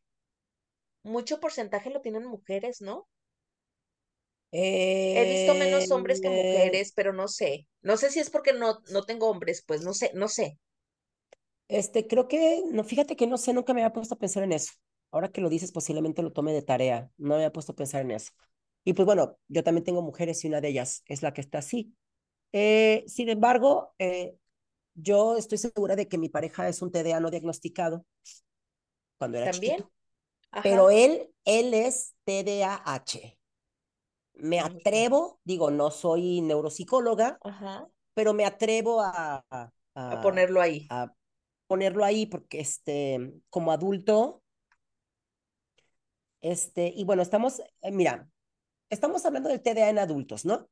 [1.02, 3.08] mucho porcentaje lo tienen mujeres, ¿no?
[4.50, 7.66] He visto menos hombres que eh, mujeres, pero no sé.
[7.82, 10.58] No sé si es porque no, no tengo hombres, pues no sé, no sé.
[11.68, 14.52] Este, creo que, no, fíjate que no sé, nunca me había puesto a pensar en
[14.52, 14.72] eso.
[15.10, 17.10] Ahora que lo dices, posiblemente lo tome de tarea.
[17.18, 18.32] No me había puesto a pensar en eso.
[18.84, 21.58] Y pues bueno, yo también tengo mujeres y una de ellas es la que está
[21.58, 21.94] así.
[22.52, 24.36] Eh, sin embargo, eh,
[24.94, 28.06] yo estoy segura de que mi pareja es un TDA no diagnosticado
[29.18, 29.84] cuando era ¿También?
[30.62, 33.37] Pero él, él es TDAH
[34.38, 37.38] me atrevo, digo, no soy neuropsicóloga,
[38.14, 40.86] pero me atrevo a, a, ponerlo ahí.
[40.90, 41.12] A
[41.66, 44.42] ponerlo ahí porque este, como adulto,
[46.40, 48.28] este, y bueno, estamos, eh, mira,
[48.90, 50.68] estamos hablando del TDA en adultos, ¿no?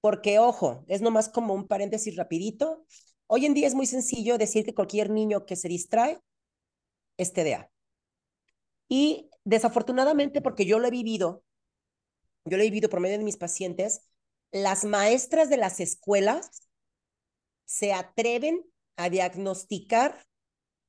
[0.00, 2.84] Porque, ojo, es nomás como un paréntesis rapidito.
[3.26, 6.20] Hoy en día es muy sencillo decir que cualquier niño que se distrae
[7.16, 7.70] es TDA.
[8.88, 11.42] Y desafortunadamente, porque yo lo he vivido,
[12.48, 14.02] yo lo he vivido por medio de mis pacientes,
[14.50, 16.68] las maestras de las escuelas
[17.64, 18.64] se atreven
[18.96, 20.26] a diagnosticar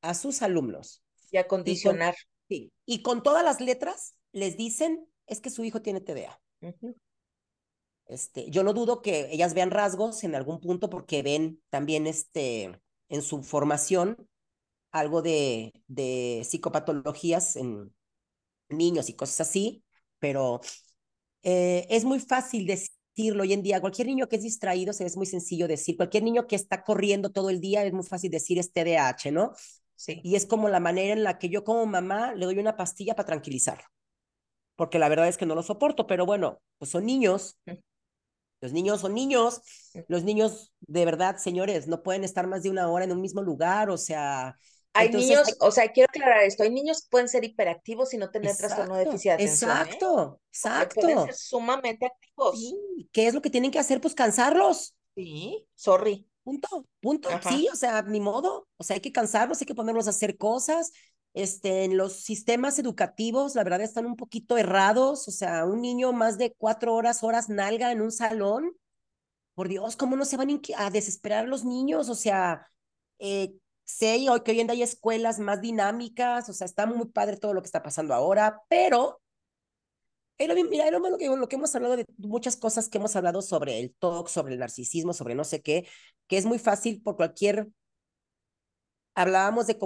[0.01, 1.03] a sus alumnos.
[1.31, 2.15] Y a condicionar.
[2.47, 6.41] sí, y con todas las letras les dicen, es que su hijo tiene TDA.
[8.07, 12.81] Este, yo no dudo que ellas vean rasgos en algún punto porque ven también este,
[13.09, 14.27] en su formación
[14.91, 17.93] algo de, de psicopatologías en
[18.69, 19.83] niños y cosas así,
[20.17, 20.61] pero
[21.43, 23.81] eh, es muy fácil decirlo hoy en día.
[23.81, 25.97] Cualquier niño que es distraído, se es muy sencillo decir.
[25.97, 29.53] Cualquier niño que está corriendo todo el día, es muy fácil decir es TDAH, ¿no?
[29.95, 30.21] Sí.
[30.23, 33.15] Y es como la manera en la que yo como mamá le doy una pastilla
[33.15, 33.83] para tranquilizarlo.
[34.75, 37.59] Porque la verdad es que no lo soporto, pero bueno, pues son niños,
[38.61, 39.61] los niños son niños,
[40.07, 43.41] los niños de verdad, señores, no pueden estar más de una hora en un mismo
[43.41, 44.57] lugar, o sea...
[44.93, 48.31] Hay niños, o sea, quiero aclarar esto, hay niños que pueden ser hiperactivos y no
[48.31, 49.69] tener trastorno de déficit de atención.
[49.69, 49.73] ¿eh?
[49.73, 51.01] Exacto, exacto.
[51.01, 52.59] Pueden ser sumamente activos.
[52.59, 54.01] Sí, ¿qué es lo que tienen que hacer?
[54.01, 54.95] Pues cansarlos.
[55.15, 56.27] Sí, sorry.
[56.43, 57.29] Punto, punto.
[57.47, 58.67] Sí, o sea, ni modo.
[58.77, 60.91] O sea, hay que cansarlos, hay que ponerlos a hacer cosas.
[61.33, 65.27] Este, en los sistemas educativos, la verdad, están un poquito errados.
[65.27, 68.71] O sea, un niño más de cuatro horas, horas nalga en un salón.
[69.53, 72.09] Por Dios, ¿cómo no se van a desesperar los niños?
[72.09, 72.65] O sea,
[73.19, 73.53] eh,
[73.89, 76.49] sé hoy que hoy en día hay escuelas más dinámicas.
[76.49, 79.21] O sea, está muy padre todo lo que está pasando ahora, pero
[80.69, 83.41] mira, es lo malo que, lo que hemos hablado de muchas cosas que hemos hablado
[83.41, 85.87] sobre el TOC, sobre el narcisismo, sobre no sé qué,
[86.27, 87.67] que es muy fácil por cualquier
[89.15, 89.77] hablábamos de,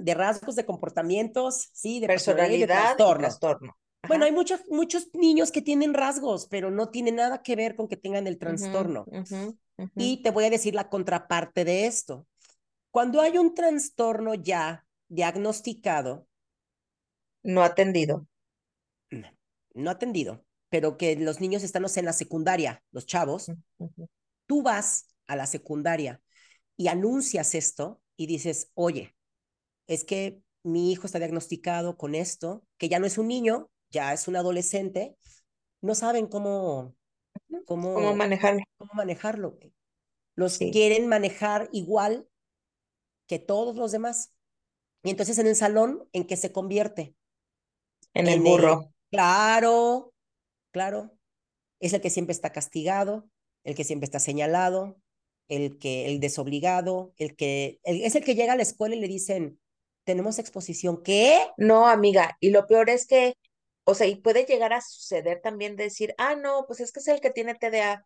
[0.00, 3.76] de rasgos de comportamientos, sí, de personalidad, y, trastorno.
[4.08, 7.86] Bueno, hay muchos, muchos niños que tienen rasgos, pero no tiene nada que ver con
[7.86, 9.06] que tengan el trastorno.
[9.94, 12.26] Y te voy a decir la contraparte de esto.
[12.92, 16.28] Cuando hay un trastorno ya diagnosticado.
[17.42, 18.28] No atendido.
[19.74, 23.50] No, atendido, pero que los niños están en la secundaria, los chavos.
[24.46, 26.20] Tú vas a la secundaria
[26.76, 29.16] y anuncias esto y dices, oye,
[29.86, 34.12] es que mi hijo está diagnosticado con esto, que ya no es un niño, ya
[34.12, 35.16] es un adolescente,
[35.80, 36.94] no saben cómo,
[37.64, 38.62] cómo, ¿Cómo manejarlo.
[38.76, 39.58] Cómo manejarlo.
[40.34, 42.28] Los quieren manejar igual
[43.32, 44.36] que todos los demás.
[45.02, 47.16] Y entonces en el salón, ¿en qué se convierte?
[48.12, 48.92] En, el burro.
[49.10, 50.12] claro,
[50.70, 51.16] claro.
[51.80, 53.30] Es el que siempre está castigado,
[53.64, 55.00] el que siempre está señalado,
[55.48, 59.08] el que el desobligado, el que es el que llega a la escuela y le
[59.08, 59.58] dicen,
[60.04, 61.40] "Tenemos exposición." ¿Qué?
[61.56, 63.32] No, amiga, y lo peor es que
[63.84, 67.08] o sea, y puede llegar a suceder también decir, "Ah, no, pues es que es
[67.08, 68.04] el que tiene TDA."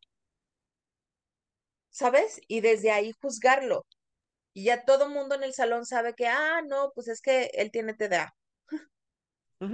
[1.90, 2.40] ¿Sabes?
[2.46, 3.84] Y desde ahí juzgarlo.
[4.56, 7.70] Y ya todo mundo en el salón sabe que, "Ah, no, pues es que él
[7.70, 8.34] tiene TDA."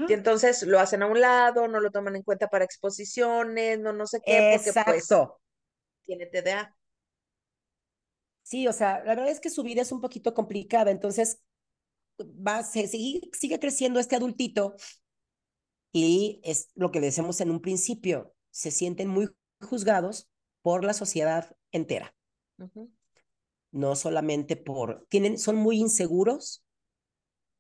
[0.07, 3.93] Y entonces lo hacen a un lado, no lo toman en cuenta para exposiciones, no
[3.93, 5.17] no sé qué, porque pues
[6.07, 6.77] tiene TDA.
[8.43, 11.41] Sí, o sea, la verdad es que su vida es un poquito complicada, entonces
[12.21, 14.77] va, se, sigue, sigue creciendo este adultito
[15.93, 19.29] y es lo que decimos en un principio, se sienten muy
[19.61, 20.29] juzgados
[20.63, 22.15] por la sociedad entera.
[23.73, 26.65] No solamente por, tienen, son muy inseguros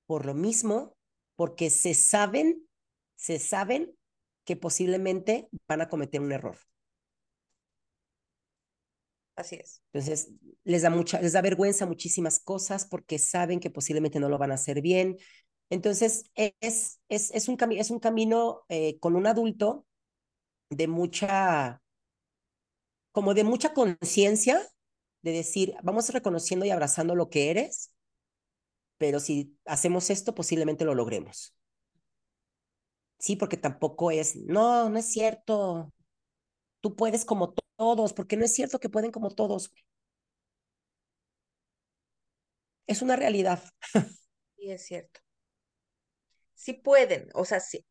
[0.06, 0.96] por lo mismo,
[1.36, 2.68] porque se saben,
[3.16, 3.96] se saben
[4.44, 6.56] que posiblemente van a cometer un error.
[9.34, 9.82] Así es.
[9.92, 10.30] Entonces,
[10.64, 14.50] les da mucha, les da vergüenza muchísimas cosas porque saben que posiblemente no lo van
[14.52, 15.16] a hacer bien.
[15.70, 19.86] Entonces, es, es, es, un, es un camino eh, con un adulto
[20.70, 21.82] de mucha,
[23.12, 24.60] como de mucha conciencia,
[25.22, 27.92] de decir, vamos reconociendo y abrazando lo que eres,
[28.98, 31.54] pero si hacemos esto, posiblemente lo logremos.
[33.18, 35.92] Sí, porque tampoco es, no, no es cierto,
[36.80, 39.72] tú puedes como todos, porque no es cierto que pueden como todos.
[42.86, 43.60] Es una realidad.
[44.56, 45.20] Sí, es cierto.
[46.54, 47.84] Sí pueden, o sea, sí.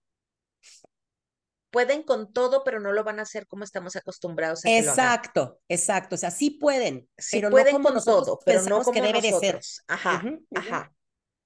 [1.72, 5.60] Pueden con todo, pero no lo van a hacer como estamos acostumbrados a que Exacto,
[5.68, 6.16] exacto.
[6.16, 7.10] O sea, sí pueden.
[7.18, 9.60] Sí pero pueden no con todo, pero no como que debe de ser.
[9.88, 10.22] Ajá,
[10.54, 10.94] ajá.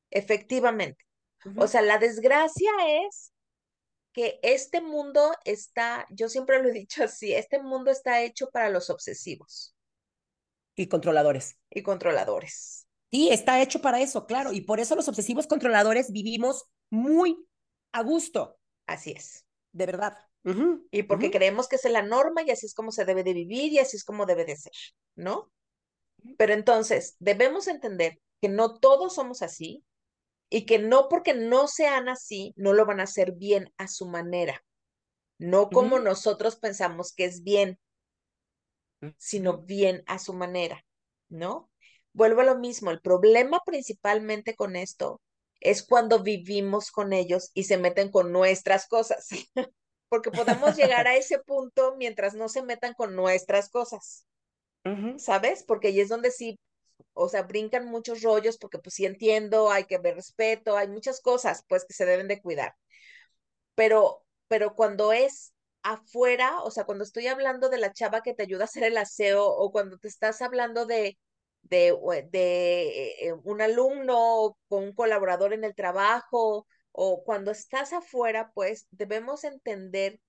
[0.09, 1.05] Efectivamente.
[1.57, 2.71] O sea, la desgracia
[3.05, 3.31] es
[4.13, 8.69] que este mundo está, yo siempre lo he dicho así, este mundo está hecho para
[8.69, 9.75] los obsesivos.
[10.75, 11.57] Y controladores.
[11.69, 12.87] Y controladores.
[13.11, 14.51] Sí, está hecho para eso, claro.
[14.51, 17.37] Y por eso los obsesivos controladores vivimos muy
[17.91, 18.57] a gusto.
[18.87, 19.44] Así es.
[19.75, 20.17] De verdad.
[20.91, 23.73] y porque creemos que es la norma y así es como se debe de vivir
[23.73, 24.71] y así es como debe de ser,
[25.15, 25.51] ¿no?
[26.37, 29.83] Pero entonces, debemos entender que no todos somos así,
[30.49, 34.07] y que no porque no sean así, no lo van a hacer bien a su
[34.07, 34.63] manera,
[35.39, 37.79] no como nosotros pensamos que es bien,
[39.17, 40.85] sino bien a su manera.
[41.29, 41.69] ¿no?
[42.13, 45.21] Vuelvo a lo mismo, el problema principalmente con esto
[45.65, 49.27] es cuando vivimos con ellos y se meten con nuestras cosas,
[50.09, 54.27] porque podemos llegar a ese punto mientras no se metan con nuestras cosas,
[55.17, 55.63] ¿sabes?
[55.63, 56.59] Porque ahí es donde sí,
[57.13, 61.21] o sea, brincan muchos rollos, porque pues sí entiendo, hay que ver respeto, hay muchas
[61.21, 62.75] cosas pues que se deben de cuidar,
[63.75, 68.43] pero, pero cuando es afuera, o sea, cuando estoy hablando de la chava que te
[68.43, 71.17] ayuda a hacer el aseo o cuando te estás hablando de,
[71.69, 71.97] de,
[72.31, 78.87] de eh, un alumno con un colaborador en el trabajo o cuando estás afuera, pues
[78.91, 80.19] debemos entender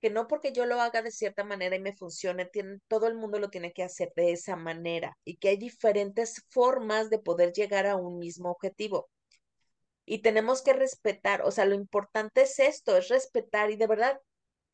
[0.00, 3.14] que no porque yo lo haga de cierta manera y me funcione, tiene, todo el
[3.14, 7.52] mundo lo tiene que hacer de esa manera y que hay diferentes formas de poder
[7.52, 9.08] llegar a un mismo objetivo.
[10.06, 14.20] Y tenemos que respetar, o sea, lo importante es esto, es respetar y de verdad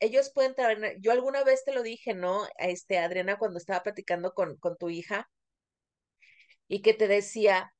[0.01, 2.45] ellos pueden traer, yo alguna vez te lo dije, ¿no?
[2.57, 5.29] Este, Adriana, cuando estaba platicando con, con tu hija
[6.71, 7.75] y que te decía,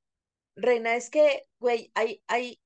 [0.54, 2.60] Reina, es que, güey, hay, hay,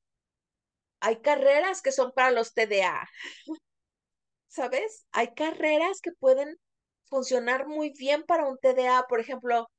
[0.99, 3.07] hay carreras que son para los TDA,
[4.47, 5.05] ¿sabes?
[5.11, 6.59] Hay carreras que pueden
[7.05, 9.69] funcionar muy bien para un TDA, por ejemplo,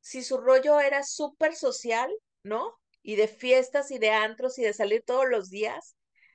[0.00, 2.10] si su rollo era súper social,
[2.42, 2.74] ¿no?
[3.02, 5.94] Y de fiestas y de antros y de salir todos los días,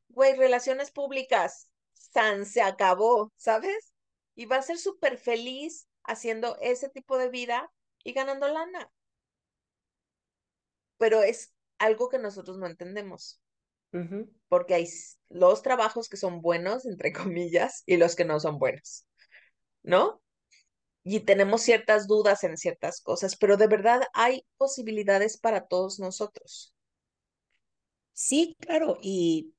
[0.10, 3.92] güey, relaciones públicas, San se acabó, ¿sabes?
[4.36, 7.72] Y va a ser súper feliz haciendo ese tipo de vida
[8.04, 8.92] y ganando lana.
[10.98, 13.42] Pero es algo que nosotros no entendemos.
[14.48, 14.88] Porque hay
[15.30, 19.08] los trabajos que son buenos, entre comillas, y los que no son buenos,
[19.84, 20.22] ¿no?
[21.04, 26.76] Y tenemos ciertas dudas en ciertas cosas, pero de verdad hay posibilidades para todos nosotros.
[28.12, 29.54] Sí, claro, y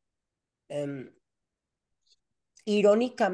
[0.69, 1.11] em,
[2.65, 3.33] irónica,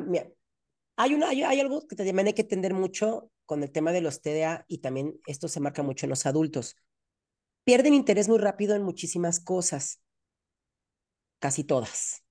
[0.97, 4.21] hay, una, hay, algo que también hay que entender mucho con el tema de los
[4.21, 6.77] TDA y también esto se marca mucho en los adultos.
[7.65, 10.01] Pierden interés muy rápido en muchísimas cosas,
[11.39, 12.23] casi todas.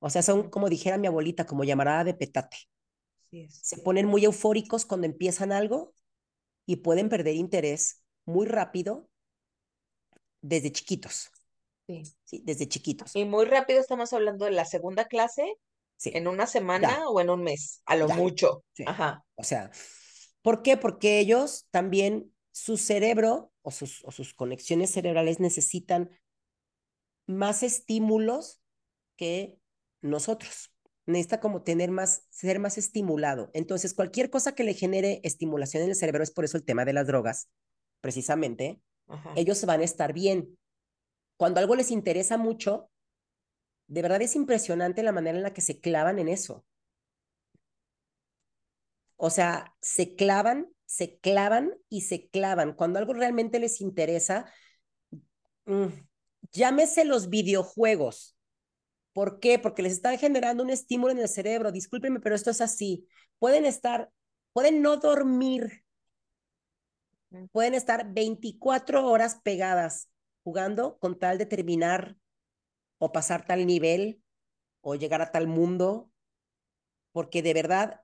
[0.00, 2.56] O sea, son como dijera mi abuelita, como llamarada de petate.
[3.50, 5.92] Se ponen muy eufóricos cuando empiezan algo
[6.66, 9.10] y pueden perder interés muy rápido
[10.40, 11.30] desde chiquitos.
[11.86, 12.02] Sí.
[12.24, 12.42] sí.
[12.44, 13.16] desde chiquitos.
[13.16, 15.58] Y muy rápido estamos hablando de la segunda clase
[16.04, 17.82] ¿En una semana o en un mes?
[17.86, 18.64] A lo mucho.
[18.86, 19.24] Ajá.
[19.34, 19.70] O sea,
[20.42, 20.76] ¿por qué?
[20.76, 26.10] Porque ellos también, su cerebro o sus, o sus conexiones cerebrales necesitan
[27.24, 28.60] más estímulos
[29.16, 29.60] que
[30.00, 30.72] nosotros.
[31.06, 33.48] Necesita como tener más, ser más estimulado.
[33.54, 36.84] Entonces, cualquier cosa que le genere estimulación en el cerebro, es por eso el tema
[36.84, 37.48] de las drogas,
[38.00, 38.82] precisamente,
[39.36, 40.58] ellos van a estar bien.
[41.36, 42.90] Cuando algo les interesa mucho,
[43.86, 46.66] de verdad es impresionante la manera en la que se clavan en eso.
[49.16, 52.72] O sea, se clavan, se clavan y se clavan.
[52.72, 54.50] Cuando algo realmente les interesa,
[55.66, 55.88] mm,
[56.50, 58.38] llámese los videojuegos.
[59.12, 59.58] ¿Por qué?
[59.58, 61.72] Porque les están generando un estímulo en el cerebro.
[61.72, 63.06] Discúlpenme, pero esto es así.
[63.38, 64.10] Pueden estar,
[64.54, 65.84] pueden no dormir.
[67.52, 70.08] Pueden estar 24 horas pegadas
[70.42, 72.16] jugando con tal de terminar
[72.96, 74.22] o pasar tal nivel
[74.80, 76.10] o llegar a tal mundo,
[77.12, 78.00] porque de verdad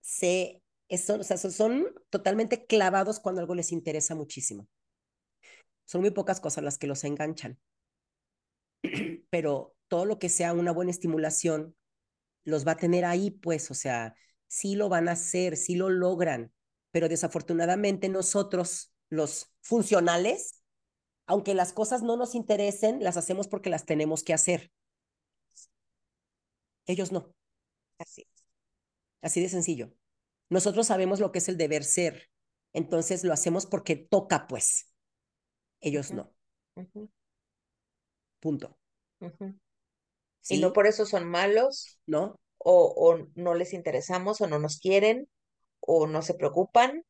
[0.00, 0.62] se,
[0.96, 4.66] son, o sea, son totalmente clavados cuando algo les interesa muchísimo.
[5.84, 7.58] Son muy pocas cosas las que los enganchan,
[9.30, 11.74] pero todo lo que sea una buena estimulación
[12.44, 14.14] los va a tener ahí, pues, o sea,
[14.46, 16.52] sí lo van a hacer, sí lo logran,
[16.90, 20.62] pero desafortunadamente nosotros, los funcionales,
[21.26, 24.72] aunque las cosas no nos interesen, las hacemos porque las tenemos que hacer.
[26.86, 27.32] Ellos no.
[27.98, 28.26] Así.
[29.22, 29.92] Así de sencillo.
[30.50, 32.30] Nosotros sabemos lo que es el deber ser,
[32.72, 34.92] entonces lo hacemos porque toca, pues.
[35.80, 36.32] Ellos no.
[38.40, 38.78] Punto.
[40.48, 42.00] Y no por eso son malos.
[42.06, 42.40] No.
[42.58, 45.28] O, o no les interesamos, o no nos quieren,
[45.80, 47.04] o no se preocupan,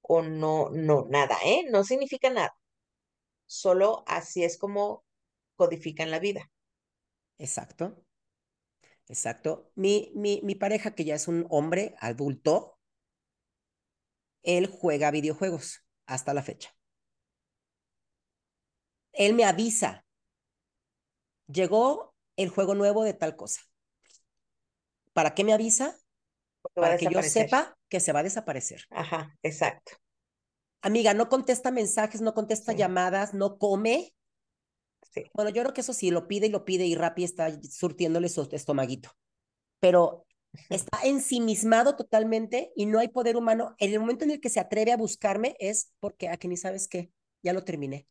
[0.00, 1.64] o no, no, nada, ¿eh?
[1.70, 2.52] No significa nada.
[3.46, 5.04] Solo así es como
[5.54, 6.50] codifican la vida.
[7.38, 8.04] Exacto.
[9.06, 9.70] Exacto.
[9.76, 12.79] Mi, mi, mi pareja, que ya es un hombre adulto,
[14.42, 16.70] él juega videojuegos hasta la fecha.
[19.12, 20.04] Él me avisa,
[21.46, 23.60] llegó el juego nuevo de tal cosa.
[25.12, 25.96] ¿Para qué me avisa?
[26.74, 28.86] Para que yo sepa que se va a desaparecer.
[28.90, 29.92] Ajá, exacto.
[30.82, 34.14] Amiga, no contesta mensajes, no contesta llamadas, no come.
[35.12, 35.24] Sí.
[35.34, 38.28] Bueno, yo creo que eso sí, lo pide y lo pide y Rappi está surtiéndole
[38.28, 39.10] su estomaguito.
[39.80, 40.26] Pero
[40.68, 43.74] Está ensimismado totalmente y no hay poder humano.
[43.78, 46.56] En el momento en el que se atreve a buscarme es porque a que ni
[46.56, 48.06] sabes qué, ya lo terminé.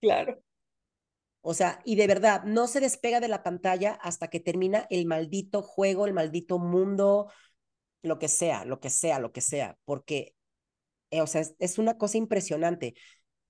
[0.00, 0.42] Claro.
[1.42, 5.04] O sea, y de verdad, no se despega de la pantalla hasta que termina el
[5.04, 7.30] maldito juego, el maldito mundo,
[8.00, 10.34] lo que sea, lo que sea, lo que sea, porque,
[11.10, 12.94] eh, o sea, es, es, una cosa impresionante.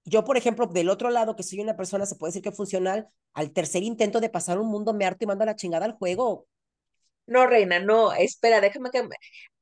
[0.04, 3.08] Yo, por ejemplo, del otro lado, que soy una persona, se puede decir que funcional,
[3.32, 5.92] al tercer intento de pasar un mundo me harto y mando a la chingada al
[5.92, 6.48] juego.
[7.26, 9.06] No, reina, no, espera, déjame que...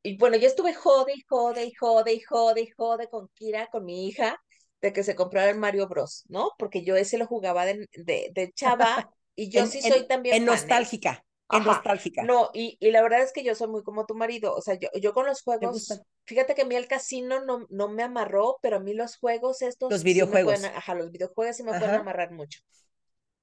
[0.02, 3.68] Y bueno, yo estuve jode y jode y jode y jode y jode con Kira,
[3.68, 4.40] con mi hija,
[4.80, 6.50] de que se comprara el Mario Bros, ¿no?
[6.58, 10.34] Porque yo ese lo jugaba de, de, chava y yo sí soy también.
[10.36, 10.46] En ¿eh?
[10.46, 11.24] nostálgica.
[11.48, 12.22] En nostálgica.
[12.22, 14.54] No, y, y, la verdad es que yo soy muy como tu marido.
[14.54, 16.02] O sea, yo, yo con los juegos.
[16.24, 19.62] Fíjate que a mí el casino no, no me amarró, pero a mí los juegos
[19.62, 19.92] estos.
[19.92, 20.64] Los videojuegos.
[20.64, 22.60] ajá, los videojuegos sí me pueden amarrar mucho.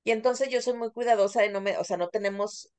[0.03, 2.72] Y entonces yo soy muy cuidadosa de no me, o sea, no tenemos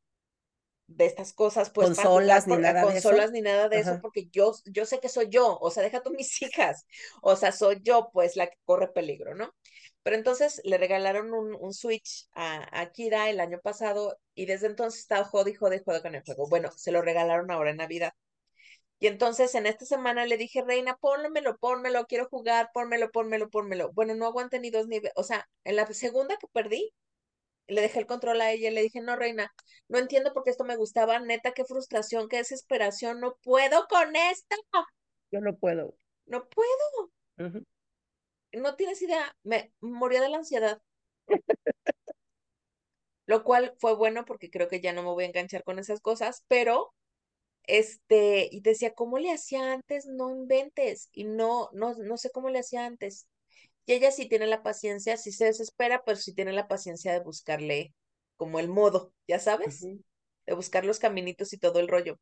[0.91, 3.33] de estas cosas, pues consolas ni nada consolas de eso.
[3.33, 6.11] ni nada de eso, porque yo, yo sé que soy yo, o sea, deja tú
[6.11, 6.87] mis hijas,
[7.23, 9.55] o sea, soy yo pues la que corre peligro, ¿no?
[10.03, 14.67] Pero entonces le regalaron un, un Switch a, a, Kira el año pasado y desde
[14.67, 16.49] entonces estaba jode y jode y jode con el juego.
[16.49, 18.13] Bueno, se lo regalaron ahora en Navidad.
[18.99, 23.93] Y entonces en esta semana le dije, Reina, pónmelo, pónmelo, quiero jugar, pónmelo, pónmelo, pónmelo.
[23.93, 25.13] Bueno, no aguanté ni dos niveles.
[25.17, 26.93] O sea, en la segunda que perdí,
[27.71, 29.53] le dejé el control a ella y le dije, no, reina,
[29.89, 34.15] no entiendo por qué esto me gustaba, neta, qué frustración, qué desesperación, no puedo con
[34.17, 34.57] esto.
[35.31, 35.95] Yo no puedo.
[36.27, 37.61] No puedo.
[38.53, 40.81] No tienes idea, me moría de la ansiedad.
[43.27, 46.01] Lo cual fue bueno porque creo que ya no me voy a enganchar con esas
[46.01, 46.93] cosas, pero
[47.65, 50.07] este, y decía, ¿cómo le hacía antes?
[50.07, 51.09] No inventes.
[51.13, 53.29] Y no, no, no sé cómo le hacía antes.
[53.87, 57.21] Y ella sí tiene la paciencia, sí se desespera, pero sí tiene la paciencia de
[57.21, 57.95] buscarle
[58.37, 62.19] como el modo, ya sabes, de buscar los caminitos y todo el rollo.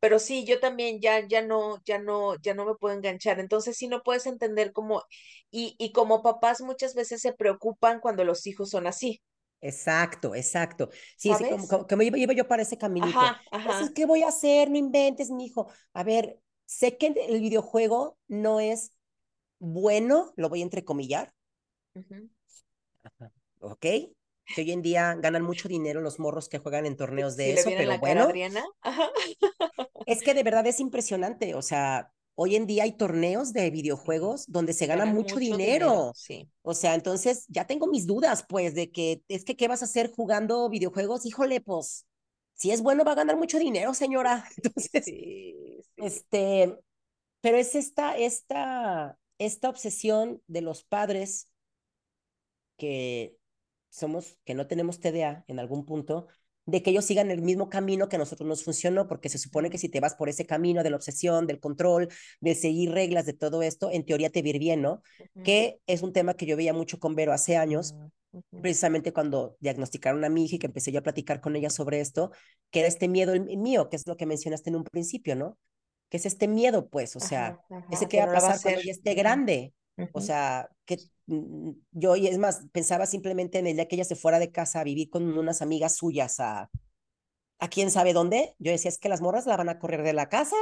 [0.00, 3.40] Pero sí, yo también ya, ya no, ya no, ya no me puedo enganchar.
[3.40, 5.02] Entonces sí no puedes entender cómo,
[5.50, 9.20] y, y como papás muchas veces se preocupan cuando los hijos son así.
[9.60, 10.88] Exacto, exacto.
[11.16, 13.18] Sí, sí como, que me iba, yo para ese caminito.
[13.18, 13.90] Ajá, ajá.
[13.92, 14.70] ¿qué voy a hacer?
[14.70, 15.68] No inventes, mi hijo.
[15.92, 18.92] A ver, sé que el videojuego no es
[19.58, 21.32] bueno, lo voy a entrecomillar.
[23.60, 23.80] ¿Ok?
[23.80, 27.70] Que hoy en día ganan mucho dinero los morros que juegan en torneos de eso,
[27.76, 28.28] pero bueno.
[30.06, 31.54] es que de verdad es impresionante.
[31.54, 36.12] O sea, hoy en día hay torneos de videojuegos donde se gana mucho, dinero.
[36.14, 36.48] Sí.
[36.62, 39.86] O sea, entonces ya tengo mis dudas, pues, de que es que qué vas a
[39.86, 41.26] hacer jugando videojuegos.
[41.26, 42.06] Híjole, pues,
[42.54, 44.48] si es bueno va a ganar mucho dinero, señora.
[44.56, 45.04] Entonces,
[45.96, 46.78] este,
[47.40, 51.48] pero es esta, esta, esta obsesión de los padres
[52.76, 53.36] que
[53.90, 56.28] somos, que no tenemos TDA en algún punto,
[56.66, 59.70] de que ellos sigan el mismo camino que a nosotros nos funcionó, porque se supone
[59.70, 62.08] que si te vas por ese camino de la obsesión, del control,
[62.40, 65.02] de seguir reglas, de todo esto, en teoría te vir bien, ¿no?
[65.42, 67.94] Que es un tema que yo veía mucho con Vero hace años,
[68.60, 72.00] precisamente cuando diagnosticaron a mi hija y que empecé yo a platicar con ella sobre
[72.00, 72.32] esto,
[72.70, 75.56] que era este miedo mío, que es lo que mencionaste en un principio, ¿no?
[76.08, 79.14] Que es este miedo, pues, o sea, ese que va a pasar cuando ya esté
[79.14, 79.74] grande.
[80.12, 84.04] O sea, que mm, yo, y es más, pensaba simplemente en el día que ella
[84.04, 86.70] se fuera de casa a vivir con unas amigas suyas a,
[87.58, 88.54] a quién sabe dónde.
[88.58, 90.56] Yo decía, es que las morras la van a correr de la casa.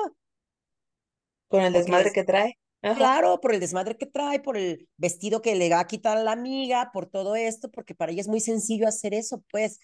[1.49, 2.59] Con el desmadre que trae.
[2.81, 6.23] Claro, por el desmadre que trae, por el vestido que le va a quitar a
[6.23, 9.81] la amiga, por todo esto, porque para ella es muy sencillo hacer eso, pues.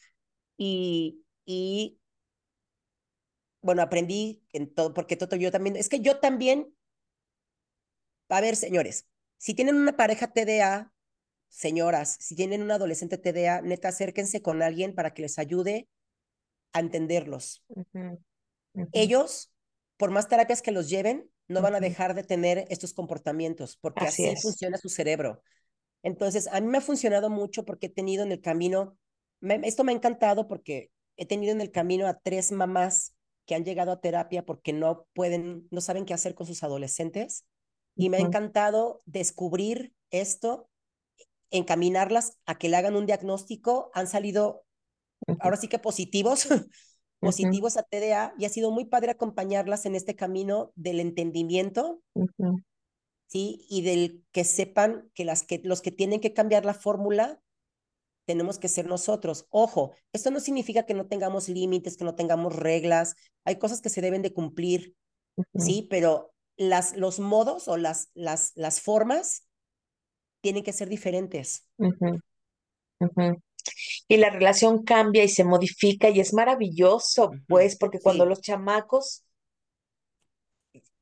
[0.57, 1.99] Y, y
[3.63, 6.75] bueno, aprendí en todo, porque todo yo también, es que yo también,
[8.29, 9.07] a ver, señores,
[9.39, 10.93] si tienen una pareja TDA,
[11.49, 15.89] señoras, si tienen un adolescente TDA, neta, acérquense con alguien para que les ayude
[16.73, 17.65] a entenderlos.
[18.93, 19.53] Ellos,
[19.97, 24.07] por más terapias que los lleven, no van a dejar de tener estos comportamientos, porque
[24.07, 25.43] así, funciona su cerebro.
[26.03, 28.97] Entonces, a mí me ha funcionado mucho porque he tenido en el camino,
[29.41, 33.15] esto me ha encantado porque he tenido en el camino a tres mamás
[33.47, 37.45] que han llegado a terapia porque no pueden, no saben qué hacer con sus adolescentes.
[37.95, 40.71] Y me ha encantado descubrir esto,
[41.51, 43.91] encaminarlas a que le hagan un diagnóstico.
[43.95, 44.65] Han salido,
[45.41, 46.47] ahora sí que positivos,
[47.21, 52.03] positivos a TDA y ha sido muy padre acompañarlas en este camino del entendimiento.
[53.27, 53.67] ¿Sí?
[53.69, 57.41] Y del que sepan que, las que los que tienen que cambiar la fórmula
[58.25, 59.47] tenemos que ser nosotros.
[59.51, 63.15] Ojo, esto no significa que no tengamos límites, que no tengamos reglas.
[63.45, 64.95] Hay cosas que se deben de cumplir,
[65.55, 65.87] ¿sí?
[65.91, 69.47] Pero las, los modos o las, las, las formas
[70.41, 71.67] tienen que ser diferentes.
[74.09, 79.25] Y la relación cambia y se modifica y es maravilloso, pues, porque cuando los chamacos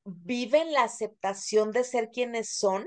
[0.05, 2.87] viven la aceptación de ser quienes son,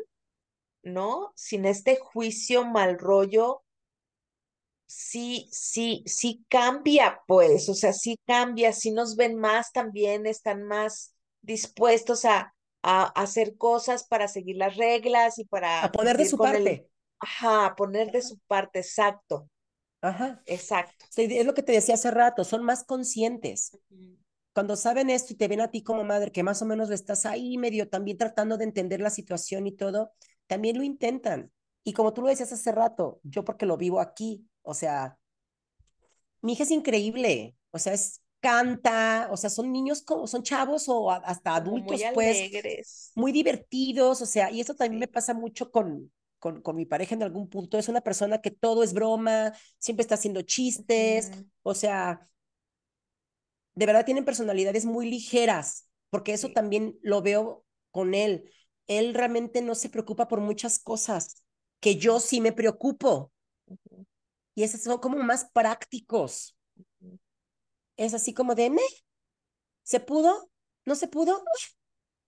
[0.83, 1.31] ¿no?
[1.35, 3.62] Sin este juicio mal rollo,
[4.95, 10.63] sí, sí, sí cambia, pues, o sea, sí cambia, sí nos ven más también, están
[10.63, 15.83] más dispuestos a, a, hacer cosas para seguir las reglas y para...
[15.83, 16.87] A poner de su parte.
[17.19, 19.49] Ajá, a poner de su parte, exacto.
[20.01, 20.41] Ajá.
[20.45, 21.05] Exacto.
[21.15, 23.77] es lo que te decía hace rato, son más conscientes.
[24.53, 27.25] Cuando saben esto y te ven a ti como madre, que más o menos estás
[27.25, 30.11] ahí medio también tratando de entender la situación y todo,
[30.45, 31.51] también lo intentan.
[31.83, 35.17] Y como tú lo decías hace rato, yo porque lo vivo aquí, o sea,
[36.41, 40.89] mi hija es increíble, o sea, es canta, o sea, son niños como, son chavos
[40.89, 43.11] o hasta adultos, muy pues, alegres.
[43.15, 47.15] muy divertidos, o sea, y eso también me pasa mucho con, con, con, mi pareja
[47.15, 51.73] en algún punto, es una persona que todo es broma, siempre está haciendo chistes, o
[51.73, 52.19] sea,
[53.75, 58.51] de verdad tienen personalidades muy ligeras, porque eso también lo veo con él.
[58.87, 61.43] Él realmente no se preocupa por muchas cosas,
[61.79, 63.31] que yo sí me preocupo.
[64.55, 66.55] Y esos son como más prácticos.
[67.97, 68.81] Es así como de, ¿me?
[69.83, 70.49] ¿Se pudo?
[70.85, 71.43] ¿No se pudo?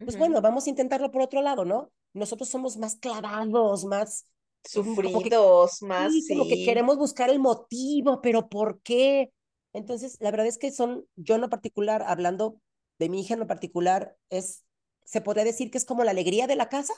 [0.04, 1.92] Pues bueno, vamos a intentarlo por otro lado, ¿no?
[2.14, 4.26] Nosotros somos más clavados, más
[4.64, 9.32] sufridos, más sí, como que queremos buscar el motivo, pero ¿por qué?
[9.74, 12.62] Entonces, la verdad es que son, yo en lo particular, hablando
[12.98, 14.64] de mi hija en lo particular, es,
[15.04, 16.94] se podría decir que es como la alegría de la casa,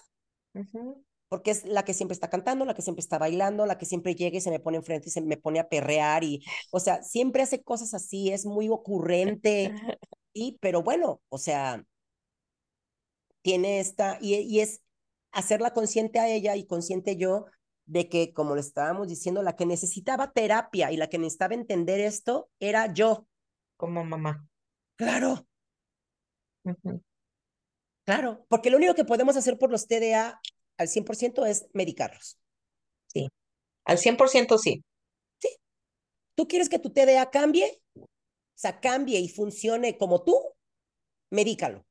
[1.29, 4.15] porque es la que siempre está cantando, la que siempre está bailando, la que siempre
[4.15, 7.03] llega y se me pone enfrente y se me pone a perrear y, o sea,
[7.03, 9.73] siempre hace cosas así, es muy ocurrente,
[10.33, 11.83] y, pero bueno, o sea,
[13.41, 14.81] tiene esta, y, y es
[15.31, 17.45] hacerla consciente a ella y consciente yo
[17.85, 21.99] de que, como le estábamos diciendo, la que necesitaba terapia y la que necesitaba entender
[22.01, 23.27] esto era yo.
[23.77, 24.45] Como mamá.
[24.97, 25.47] Claro.
[28.05, 30.39] Claro, porque lo único que podemos hacer por los TDA
[30.77, 32.37] al 100% es medicarlos.
[33.07, 33.29] Sí,
[33.85, 34.83] al 100% sí.
[35.39, 35.49] Sí.
[36.35, 37.81] ¿Tú quieres que tu TDA cambie?
[37.95, 38.05] O
[38.59, 40.41] sea, cambie y funcione como tú,
[41.29, 41.85] medícalo.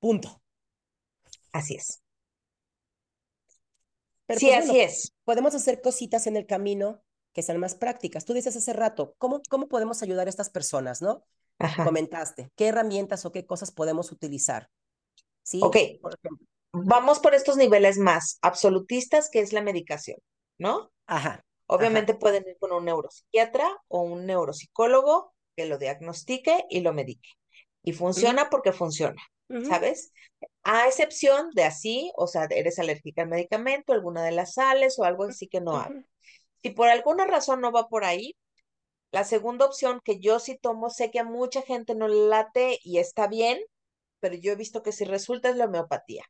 [0.00, 0.42] Punto.
[1.52, 2.02] Así es
[4.36, 5.14] sí, pues, así es.
[5.24, 7.02] Podemos hacer cositas en el camino
[7.32, 8.24] que sean más prácticas.
[8.24, 11.24] Tú dices hace rato, ¿cómo, cómo podemos ayudar a estas personas, no?
[11.84, 14.70] Comentaste, ¿qué herramientas o qué cosas podemos utilizar?
[15.42, 15.60] Sí.
[15.62, 15.76] Ok.
[16.72, 20.18] Vamos por estos niveles más absolutistas, que es la medicación,
[20.58, 20.90] ¿no?
[21.06, 21.44] Ajá.
[21.66, 27.30] Obviamente pueden ir con un neuropsiquiatra o un neuropsicólogo que lo diagnostique y lo medique.
[27.82, 29.22] Y funciona porque funciona,
[29.68, 30.12] ¿sabes?
[30.62, 35.04] A excepción de así, o sea, eres alérgica al medicamento, alguna de las sales o
[35.04, 36.04] algo así que no haga.
[36.62, 38.34] Si por alguna razón no va por ahí,
[39.10, 42.78] la segunda opción que yo sí tomo, sé que a mucha gente no le late
[42.82, 43.58] y está bien,
[44.20, 46.24] pero yo he visto que si resulta es la homeopatía.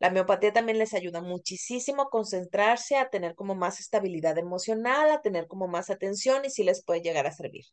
[0.00, 5.20] La homeopatía también les ayuda muchísimo a concentrarse, a tener como más estabilidad emocional, a
[5.20, 7.66] tener como más atención y sí les puede llegar a servir.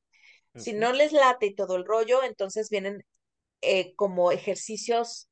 [0.53, 3.05] Si no les late y todo el rollo, entonces vienen
[3.61, 5.29] eh, como ejercicios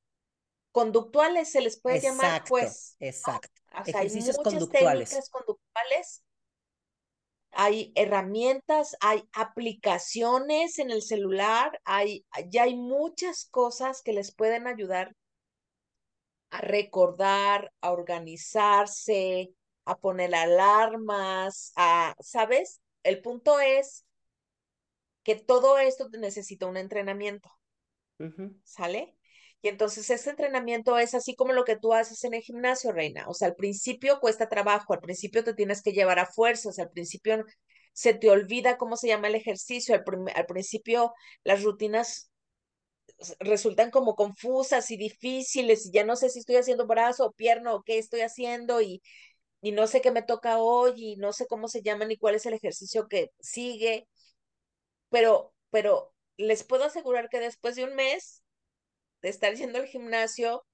[0.71, 2.95] conductuales se les puede llamar, pues.
[2.99, 3.49] Exacto.
[3.85, 5.09] ejercicios hay muchas conductuales.
[5.09, 6.23] técnicas conductuales.
[7.51, 14.67] Hay herramientas, hay aplicaciones en el celular, hay, ya hay muchas cosas que les pueden
[14.67, 15.13] ayudar
[16.55, 19.51] a recordar, a organizarse,
[19.85, 22.81] a poner alarmas, a, ¿sabes?
[23.03, 24.05] El punto es
[25.23, 27.49] que todo esto necesita un entrenamiento.
[28.63, 29.17] ¿Sale?
[29.61, 33.27] Y entonces este entrenamiento es así como lo que tú haces en el gimnasio, Reina.
[33.27, 36.91] O sea, al principio cuesta trabajo, al principio te tienes que llevar a fuerzas, al
[36.91, 37.43] principio
[37.91, 42.31] se te olvida cómo se llama el ejercicio, al, principio las rutinas
[43.39, 47.73] resultan como confusas y difíciles y ya no sé si estoy haciendo brazo o pierna
[47.73, 49.01] o qué estoy haciendo y,
[49.61, 52.35] y no sé qué me toca hoy y no sé cómo se llama ni cuál
[52.35, 54.07] es el ejercicio que sigue,
[55.09, 58.43] pero, pero les puedo asegurar que después de un mes
[59.21, 60.65] de estar yendo al gimnasio,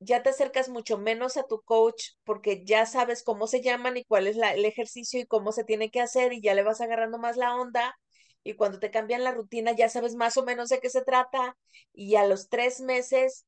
[0.00, 4.04] ya te acercas mucho menos a tu coach porque ya sabes cómo se llaman y
[4.04, 7.18] cuál es el ejercicio y cómo se tiene que hacer y ya le vas agarrando
[7.18, 7.96] más la onda.
[8.42, 11.56] Y cuando te cambian la rutina ya sabes más o menos de qué se trata
[11.92, 13.46] y a los tres meses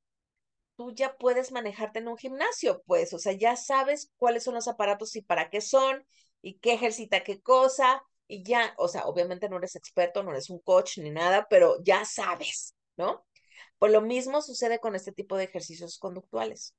[0.77, 4.69] tú ya puedes manejarte en un gimnasio, pues, o sea, ya sabes cuáles son los
[4.69, 6.07] aparatos y para qué son
[6.43, 10.51] y qué ejercita qué cosa y ya, o sea, obviamente no eres experto, no eres
[10.51, 13.27] un coach ni nada, pero ya sabes, ¿no?
[13.79, 16.75] Pues lo mismo sucede con este tipo de ejercicios conductuales.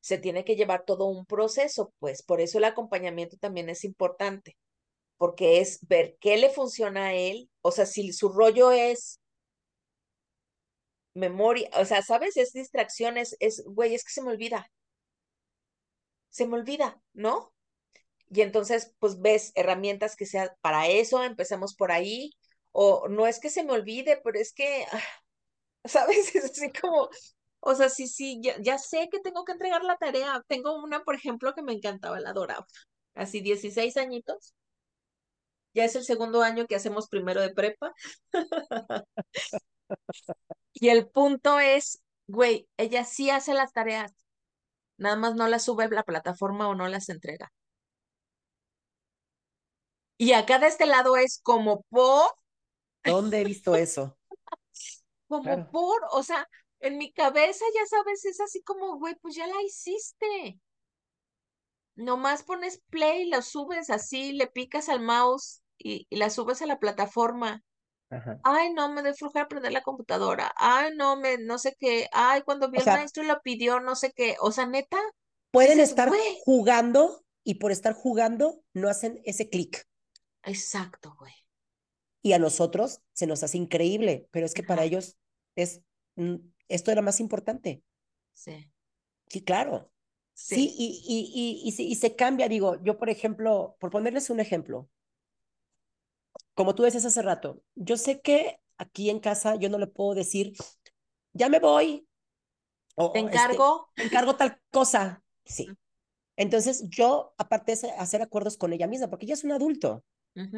[0.00, 4.56] se tiene que llevar todo un proceso, pues por eso el acompañamiento también es importante,
[5.18, 9.20] porque es ver qué le funciona a él, o sea, si su rollo es
[11.14, 12.36] memoria, o sea, ¿sabes?
[12.36, 14.70] Es distracciones, es, güey, es que se me olvida.
[16.28, 17.52] Se me olvida, ¿no?
[18.30, 22.32] Y entonces, pues ves herramientas que sean para eso, empecemos por ahí,
[22.72, 25.00] o no es que se me olvide, pero es que, ah,
[25.86, 26.34] ¿sabes?
[26.34, 27.08] Es así como,
[27.60, 30.44] o sea, sí, sí, ya, ya, sé que tengo que entregar la tarea.
[30.48, 32.66] Tengo una, por ejemplo, que me encantaba, la adoraba.
[33.14, 34.54] Así 16 añitos.
[35.76, 37.92] Ya es el segundo año que hacemos primero de prepa.
[40.72, 44.14] y el punto es, güey, ella sí hace las tareas.
[44.96, 47.52] Nada más no las sube a la plataforma o no las entrega.
[50.16, 52.30] Y acá de este lado es como por.
[53.04, 54.16] ¿Dónde he visto eso?
[55.28, 56.48] como por, o sea,
[56.80, 60.58] en mi cabeza, ya sabes, es así como, güey, pues ya la hiciste.
[61.96, 66.78] Nomás pones play, la subes así, le picas al mouse y, la subes a la
[66.78, 67.62] plataforma.
[68.44, 70.52] Ay, no, me de a prender la computadora.
[70.56, 72.08] Ay, no, me, no sé qué.
[72.12, 74.36] Ay, cuando vi el maestro lo pidió, no sé qué.
[74.40, 74.98] O sea, neta.
[75.50, 76.10] Pueden estar
[76.44, 79.84] jugando y por estar jugando no hacen ese clic.
[80.44, 81.32] Exacto, güey.
[82.22, 85.16] Y a nosotros se nos hace increíble, pero es que para ellos
[85.56, 85.82] es,
[86.16, 86.36] mm,
[86.68, 87.82] esto era más importante.
[88.32, 88.70] Sí.
[89.28, 89.90] Sí, claro.
[90.34, 94.90] Sí, y, y, y, y, se cambia, digo, yo por ejemplo, por ponerles un ejemplo,
[96.56, 100.14] como tú decías hace rato, yo sé que aquí en casa yo no le puedo
[100.14, 100.54] decir,
[101.34, 102.08] ya me voy.
[102.94, 103.90] O, ¿Te este, encargo?
[103.94, 105.22] te encargo tal cosa.
[105.44, 105.68] Sí.
[106.36, 110.02] Entonces yo, aparte de hacer acuerdos con ella misma, porque ella es un adulto,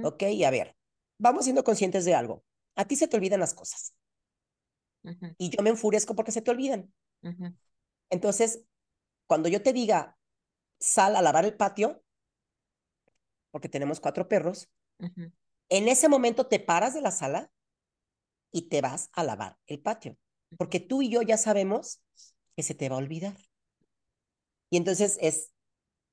[0.04, 0.22] ¿ok?
[0.22, 0.76] Y a ver,
[1.18, 2.44] vamos siendo conscientes de algo.
[2.76, 3.92] A ti se te olvidan las cosas.
[5.36, 6.92] Y yo me enfurezco porque se te olvidan.
[8.08, 8.62] Entonces,
[9.26, 10.16] cuando yo te diga,
[10.78, 12.04] sal a lavar el patio,
[13.50, 14.70] porque tenemos cuatro perros,
[15.68, 17.50] en ese momento te paras de la sala
[18.52, 20.16] y te vas a lavar el patio,
[20.56, 22.00] porque tú y yo ya sabemos
[22.56, 23.36] que se te va a olvidar.
[24.70, 25.52] Y entonces es,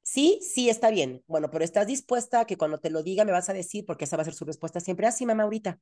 [0.04, 1.24] sí, sí, está bien.
[1.28, 4.06] Bueno, pero estás dispuesta a que cuando te lo diga me vas a decir, porque
[4.06, 5.80] esa va a ser su respuesta siempre, así, ah, mamá, ahorita.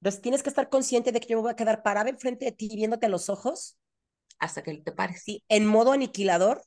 [0.00, 2.52] Entonces tienes que estar consciente de que yo me voy a quedar parada enfrente de
[2.52, 3.76] ti viéndote a los ojos.
[4.38, 5.22] Hasta que te pares.
[5.24, 6.62] Sí, en modo aniquilador.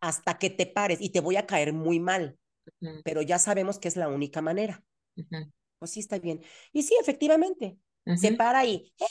[0.00, 2.36] Hasta que te pares y te voy a caer muy mal.
[3.04, 4.82] Pero ya sabemos que es la única manera.
[5.78, 6.42] Pues sí, está bien.
[6.72, 7.78] Y sí, efectivamente,
[8.16, 8.92] se para ahí.
[8.98, 9.04] Eh,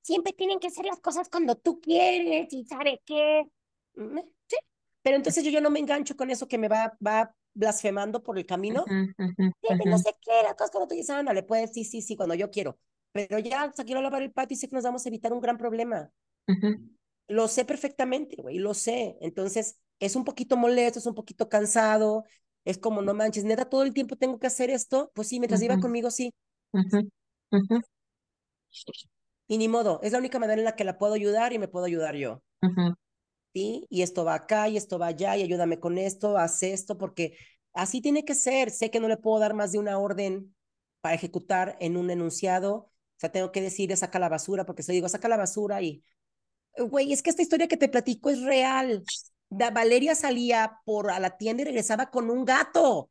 [0.00, 3.44] siempre tienen que ser las cosas cuando tú quieres y sabe qué.
[3.94, 4.56] Mm, eh, sí.
[5.02, 8.38] Pero entonces yo ya no me engancho con eso que me va, va blasfemando por
[8.38, 8.84] el camino.
[8.88, 12.50] no sé qué, la cosa cuando tú dices, ándale, pues sí, sí, sí, cuando yo
[12.50, 12.78] quiero.
[13.12, 15.32] Pero ya, o sea, quiero lavar el patio y sé que nos vamos a evitar
[15.32, 16.10] un gran problema.
[17.28, 19.16] Lo sé perfectamente, güey, lo sé.
[19.20, 22.24] Entonces, es un poquito molesto, es un poquito cansado,
[22.64, 25.10] es como, no manches, neta, todo el tiempo tengo que hacer esto.
[25.14, 26.32] Pues sí, mientras iba conmigo, sí.
[29.46, 31.68] Y ni modo, es la única manera en la que la puedo ayudar y me
[31.68, 32.42] puedo ayudar yo.
[33.52, 33.86] ¿sí?
[33.90, 37.36] Y esto va acá y esto va allá y ayúdame con esto, haz esto, porque
[37.74, 38.70] así tiene que ser.
[38.70, 40.54] Sé que no le puedo dar más de una orden
[41.00, 42.74] para ejecutar en un enunciado.
[42.74, 46.02] O sea, tengo que decir, saca la basura, porque se digo, saca la basura y,
[46.78, 49.04] güey, es que esta historia que te platico es real.
[49.54, 53.10] Da, Valeria salía por a la tienda y regresaba con un gato.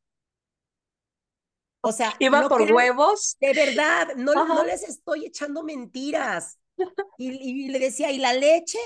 [1.81, 3.37] O sea, iba por huevos.
[3.39, 6.59] De verdad, no, no les estoy echando mentiras.
[7.17, 8.79] Y, y, le decía, ¿y la leche?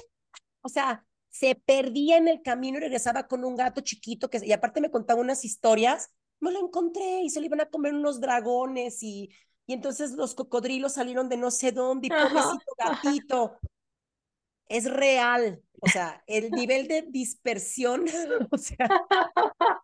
[0.62, 4.52] O sea, se perdía en el camino y regresaba con un gato chiquito que, y
[4.52, 6.10] aparte me contaba unas historias,
[6.42, 9.30] me lo encontré y se le iban a comer unos dragones y,
[9.66, 13.60] y entonces los cocodrilos salieron de no sé dónde y pobrecito gatito.
[14.68, 18.06] Es real, o sea, el nivel de dispersión,
[18.52, 18.90] o sea,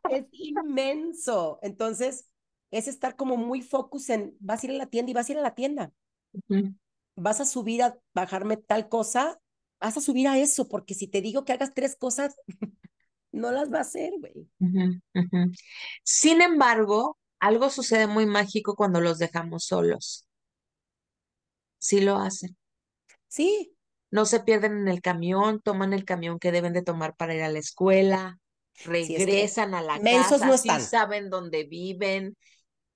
[0.09, 1.59] es inmenso.
[1.61, 2.27] Entonces,
[2.71, 5.31] es estar como muy focus en, vas a ir a la tienda y vas a
[5.33, 5.91] ir a la tienda.
[7.15, 9.39] Vas a subir a bajarme tal cosa,
[9.79, 12.35] vas a subir a eso, porque si te digo que hagas tres cosas,
[13.31, 14.47] no las va a hacer, güey.
[16.03, 20.25] Sin embargo, algo sucede muy mágico cuando los dejamos solos.
[21.77, 22.55] Sí lo hacen.
[23.27, 23.75] Sí.
[24.11, 27.43] No se pierden en el camión, toman el camión que deben de tomar para ir
[27.43, 28.39] a la escuela,
[28.83, 32.37] regresan a la casa, no sí saben dónde viven.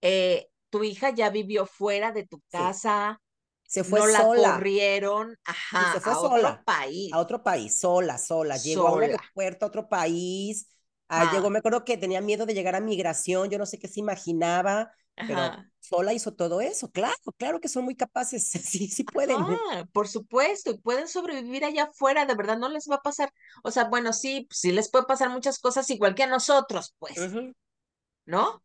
[0.01, 3.21] Eh, tu hija ya vivió fuera de tu casa,
[3.67, 4.23] se fue no sola.
[4.23, 7.17] la corrieron, ajá, se fue a sola, otro país.
[7.17, 8.57] A otro país, sola, sola.
[8.57, 10.67] Llegó a un aeropuerto a otro país,
[11.09, 13.87] Ah, llegó, me acuerdo que tenía miedo de llegar a migración, yo no sé qué
[13.87, 16.89] se imaginaba, pero sola hizo todo eso.
[16.91, 19.37] Claro, claro que son muy capaces, sí, sí pueden.
[19.39, 23.31] Ah, por supuesto, y pueden sobrevivir allá afuera, de verdad no les va a pasar.
[23.63, 27.17] O sea, bueno, sí, sí les puede pasar muchas cosas igual que a nosotros, pues,
[28.25, 28.63] ¿no?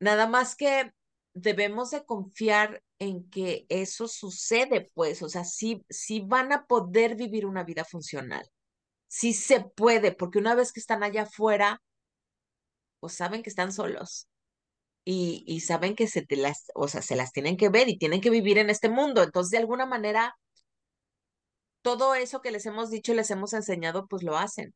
[0.00, 0.92] Nada más que
[1.34, 7.14] debemos de confiar en que eso sucede, pues, o sea, sí, sí van a poder
[7.16, 8.48] vivir una vida funcional.
[9.06, 11.80] Sí se puede, porque una vez que están allá afuera,
[13.00, 14.28] pues saben que están solos
[15.04, 17.98] y, y saben que se te las, o sea, se las tienen que ver y
[17.98, 19.22] tienen que vivir en este mundo.
[19.22, 20.36] Entonces, de alguna manera,
[21.82, 24.74] todo eso que les hemos dicho y les hemos enseñado, pues lo hacen.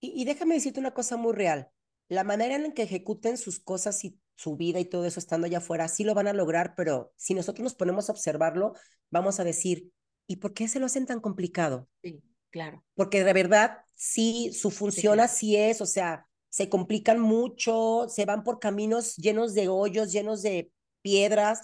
[0.00, 1.68] Y, y déjame decirte una cosa muy real.
[2.08, 5.58] La manera en que ejecuten sus cosas y su vida y todo eso estando allá
[5.58, 8.72] afuera, sí lo van a lograr, pero si nosotros nos ponemos a observarlo,
[9.10, 9.92] vamos a decir,
[10.26, 11.88] ¿y por qué se lo hacen tan complicado?
[12.02, 12.82] Sí, claro.
[12.94, 18.44] Porque de verdad, sí, su función así es, o sea, se complican mucho, se van
[18.44, 20.70] por caminos llenos de hoyos, llenos de
[21.00, 21.60] piedras.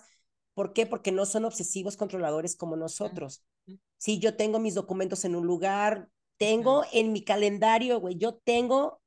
[0.54, 0.86] ¿Por qué?
[0.86, 3.44] Porque no son obsesivos controladores como nosotros.
[3.98, 6.08] Si yo tengo mis documentos en un lugar,
[6.38, 9.00] tengo en mi calendario, güey, yo tengo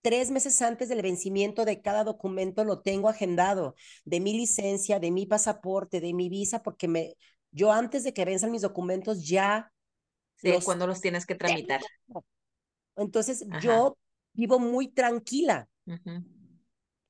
[0.00, 5.10] tres meses antes del vencimiento de cada documento, lo tengo agendado, de mi licencia, de
[5.10, 7.16] mi pasaporte, de mi visa, porque me,
[7.50, 9.70] yo antes de que venzan mis documentos ya...
[10.36, 11.82] Sí, cuando los tienes que tramitar.
[12.96, 13.98] Entonces, yo
[14.32, 15.68] vivo muy tranquila.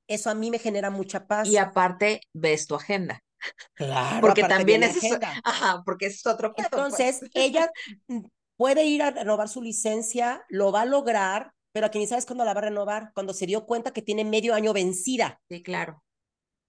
[0.07, 1.47] Eso a mí me genera mucha paz.
[1.47, 3.23] Y aparte, ves tu agenda.
[3.73, 4.97] Claro, porque también es
[5.43, 6.67] ajá, porque es otro pues.
[6.67, 7.71] Entonces, ella
[8.55, 12.45] puede ir a renovar su licencia, lo va a lograr, pero aquí ni sabes cuándo
[12.45, 15.41] la va a renovar, cuando se dio cuenta que tiene medio año vencida.
[15.49, 16.03] Sí, claro.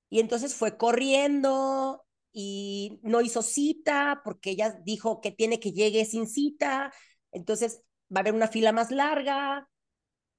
[0.09, 6.05] Y entonces fue corriendo y no hizo cita porque ella dijo que tiene que llegue
[6.05, 6.93] sin cita.
[7.33, 7.83] Entonces
[8.15, 9.69] va a haber una fila más larga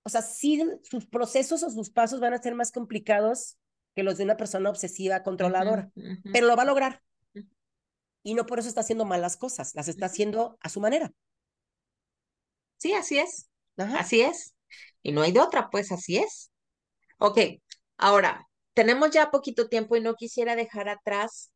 [0.03, 3.57] o sea, sí, sus procesos o sus pasos van a ser más complicados
[3.95, 5.91] que los de una persona obsesiva, controladora,
[6.31, 7.01] pero lo va a lograr.
[8.23, 11.11] Y no por eso está haciendo malas cosas, las está haciendo a su manera.
[12.77, 13.49] Sí, así es.
[13.77, 14.55] Así es.
[15.01, 16.51] Y no hay de otra, pues así es.
[17.17, 17.39] Ok,
[17.97, 21.51] ahora, tenemos ya poquito tiempo y no quisiera dejar atrás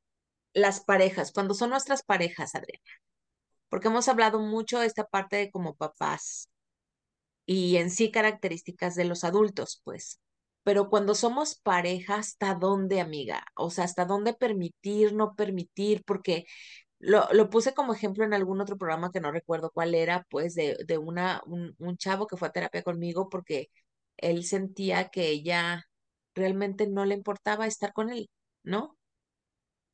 [0.53, 2.83] las parejas, cuando son nuestras parejas, Adriana,
[3.69, 6.49] porque hemos hablado mucho de esta parte de como papás,
[7.47, 10.21] y en sí características de los adultos, pues.
[10.63, 13.45] Pero cuando somos pareja, ¿hasta dónde, amiga?
[13.57, 16.03] O sea, ¿hasta dónde permitir, no permitir?
[16.05, 16.45] Porque
[16.99, 20.55] lo, lo puse como ejemplo en algún otro programa que no recuerdo cuál era, pues,
[20.55, 23.69] de, de una, un, un chavo que fue a terapia conmigo porque
[24.17, 25.85] él sentía que ella
[26.35, 28.29] realmente no le importaba estar con él,
[28.63, 28.97] ¿no?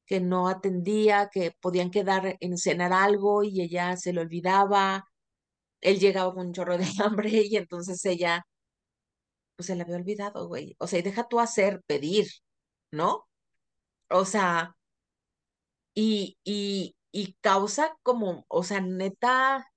[0.06, 5.06] Que no atendía, que podían quedar en cenar algo y ella se le olvidaba,
[5.84, 8.46] él llegaba con un chorro de hambre y entonces ella,
[9.56, 10.76] pues se le había olvidado, güey.
[10.80, 12.28] O sea, y deja tú hacer, pedir,
[12.92, 13.28] ¿no?
[14.10, 14.76] O sea,
[15.94, 19.68] y, y, y causa como, o sea, neta,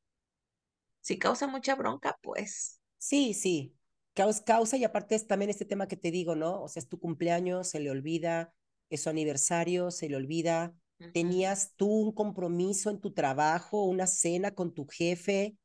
[1.00, 2.80] sí causa mucha bronca, pues.
[2.98, 3.74] Sí, sí.
[4.14, 6.62] Causa, causa y aparte es también este tema que te digo, ¿no?
[6.62, 8.54] O sea, es tu cumpleaños, se le olvida,
[8.88, 10.74] es su aniversario, se le olvida.
[11.12, 15.56] Tenías tú un compromiso en tu trabajo, una cena con tu jefe,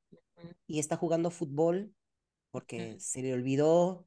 [0.68, 1.94] y está jugando fútbol
[2.52, 4.06] porque se le olvidó,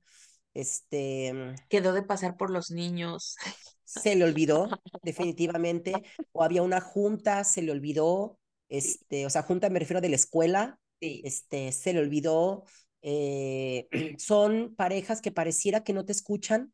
[0.52, 1.32] este...
[1.32, 3.36] Mm, Quedó de pasar por los niños.
[3.84, 4.68] Se le olvidó,
[5.02, 5.94] definitivamente.
[6.32, 10.16] O había una junta, se le olvidó, este, o sea, junta me refiero de la
[10.16, 12.64] escuela, este, se le olvidó.
[13.02, 16.72] Eh, son parejas que pareciera que no te escuchan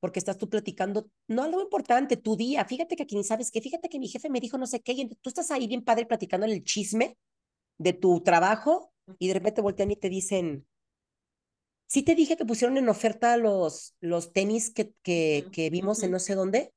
[0.00, 3.60] porque estás tú platicando, no algo importante, tu día, fíjate que aquí ni sabes qué,
[3.60, 6.06] fíjate que mi jefe me dijo no sé qué, y tú estás ahí bien padre
[6.06, 7.18] platicando en el chisme,
[7.80, 10.66] de tu trabajo y de repente voltean y te dicen,
[11.86, 16.12] sí te dije que pusieron en oferta los, los tenis que, que, que vimos en
[16.12, 16.72] no sé dónde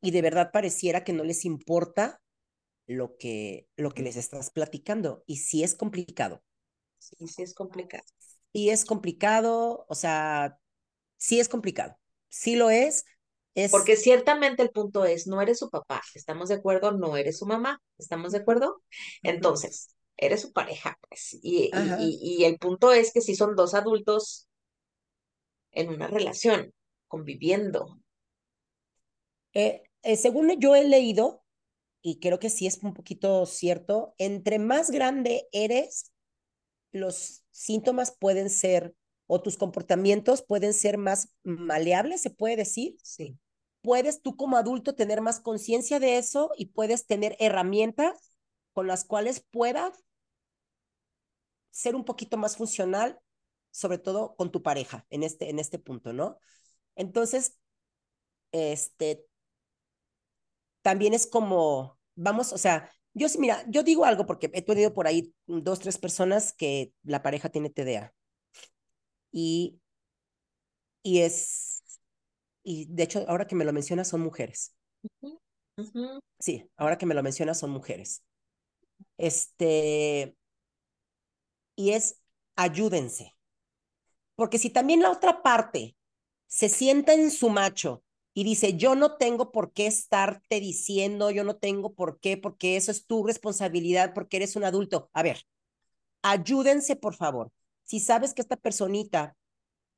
[0.00, 2.20] y de verdad pareciera que no les importa
[2.86, 6.42] lo que, lo que les estás platicando y sí es complicado.
[6.98, 8.04] Sí, sí es complicado.
[8.52, 10.58] Y es complicado, o sea,
[11.16, 11.98] sí es complicado.
[12.28, 13.04] Sí lo es,
[13.70, 16.92] porque ciertamente el punto es, no eres su papá, ¿estamos de acuerdo?
[16.92, 18.82] No eres su mamá, ¿estamos de acuerdo?
[19.22, 21.38] Entonces, eres su pareja, pues.
[21.42, 24.48] Y, y, el punto es que si son dos adultos
[25.72, 26.72] en una relación,
[27.08, 28.00] conviviendo.
[29.52, 31.42] Eh, eh, según yo he leído,
[32.02, 36.12] y creo que sí es un poquito cierto, entre más grande eres,
[36.92, 38.94] los síntomas pueden ser
[39.32, 42.96] o tus comportamientos pueden ser más maleables, se puede decir.
[43.00, 43.38] Sí.
[43.80, 48.34] Puedes tú como adulto tener más conciencia de eso y puedes tener herramientas
[48.72, 50.02] con las cuales puedas
[51.70, 53.20] ser un poquito más funcional
[53.70, 56.36] sobre todo con tu pareja en este, en este punto, ¿no?
[56.96, 57.56] Entonces,
[58.50, 59.24] este,
[60.82, 64.92] también es como, vamos, o sea, yo sí, mira, yo digo algo porque he tenido
[64.92, 68.12] por ahí dos, tres personas que la pareja tiene TDA.
[69.32, 69.78] Y,
[71.02, 71.82] y es,
[72.64, 74.74] y de hecho, ahora que me lo mencionas, son mujeres.
[76.38, 78.22] Sí, ahora que me lo mencionas, son mujeres.
[79.18, 80.36] Este,
[81.76, 82.20] y es
[82.56, 83.34] ayúdense.
[84.36, 85.96] Porque si también la otra parte
[86.46, 88.02] se sienta en su macho
[88.34, 92.76] y dice, yo no tengo por qué estarte diciendo, yo no tengo por qué, porque
[92.76, 95.10] eso es tu responsabilidad, porque eres un adulto.
[95.12, 95.46] A ver,
[96.22, 97.52] ayúdense, por favor.
[97.90, 99.36] Si sabes que esta personita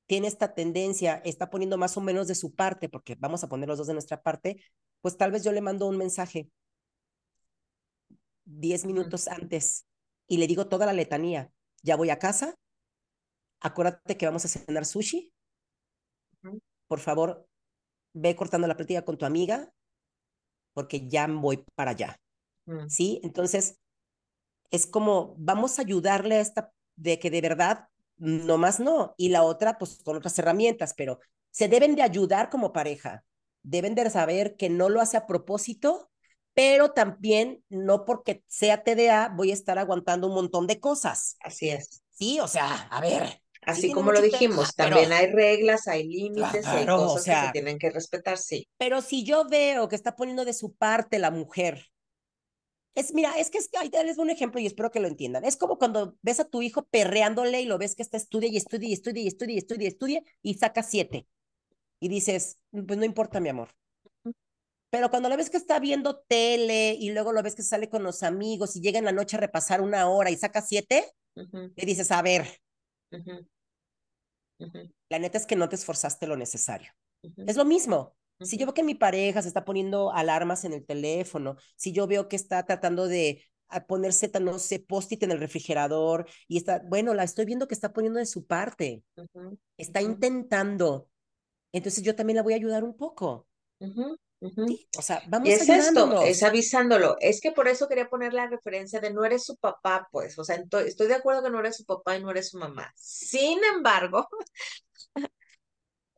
[0.06, 3.68] tiene esta tendencia, está poniendo más o menos de su parte, porque vamos a poner
[3.68, 4.64] los dos de nuestra parte,
[5.02, 6.50] pues tal vez yo le mando un mensaje
[8.46, 9.84] diez minutos antes
[10.26, 11.52] y le digo toda la letanía.
[11.82, 12.54] Ya voy a casa,
[13.60, 15.30] acuérdate que vamos a cenar sushi.
[16.88, 17.46] Por favor,
[18.14, 19.70] ve cortando la plática con tu amiga
[20.72, 22.18] porque ya voy para allá.
[22.64, 22.88] Mm.
[22.88, 23.20] ¿Sí?
[23.22, 23.78] Entonces,
[24.70, 29.14] es como, vamos a ayudarle a esta, de que de verdad, no más no.
[29.16, 31.18] Y la otra, pues con otras herramientas, pero
[31.50, 33.24] se deben de ayudar como pareja.
[33.62, 36.10] Deben de saber que no lo hace a propósito,
[36.54, 41.36] pero también no porque sea TDA voy a estar aguantando un montón de cosas.
[41.40, 42.02] Así es.
[42.10, 46.84] Sí, o sea, a ver, Así como lo dijimos, también hay reglas, hay límites, hay
[46.84, 48.68] cosas que se tienen que respetar, sí.
[48.76, 51.86] Pero si yo veo que está poniendo de su parte la mujer,
[52.94, 55.44] es, mira, es que es, ahí les un ejemplo y espero que lo entiendan.
[55.44, 58.56] Es como cuando ves a tu hijo perreándole y lo ves que está estudia y
[58.56, 61.26] estudia y estudia y estudia y estudia y estudia y saca siete.
[62.00, 63.70] Y dices, pues no importa, mi amor.
[64.90, 68.02] Pero cuando lo ves que está viendo tele y luego lo ves que sale con
[68.02, 71.86] los amigos y llega en la noche a repasar una hora y saca siete, le
[71.86, 72.46] dices, a ver,
[75.08, 76.92] la neta es que no te esforzaste lo necesario.
[77.46, 78.14] Es lo mismo.
[78.44, 82.06] Si yo veo que mi pareja se está poniendo alarmas en el teléfono, si yo
[82.06, 83.44] veo que está tratando de
[83.80, 87.92] ponerse, no sé, post-it en el refrigerador y está, bueno, la estoy viendo que está
[87.92, 89.02] poniendo de su parte,
[89.76, 91.08] está intentando,
[91.72, 93.46] entonces yo también la voy a ayudar un poco.
[93.80, 97.16] o sea, vamos y es esto, es avisándolo.
[97.20, 100.38] Es que por eso quería poner la referencia de no eres su papá, pues.
[100.38, 102.92] O sea, estoy de acuerdo que no eres su papá y no eres su mamá.
[102.96, 104.28] Sin embargo,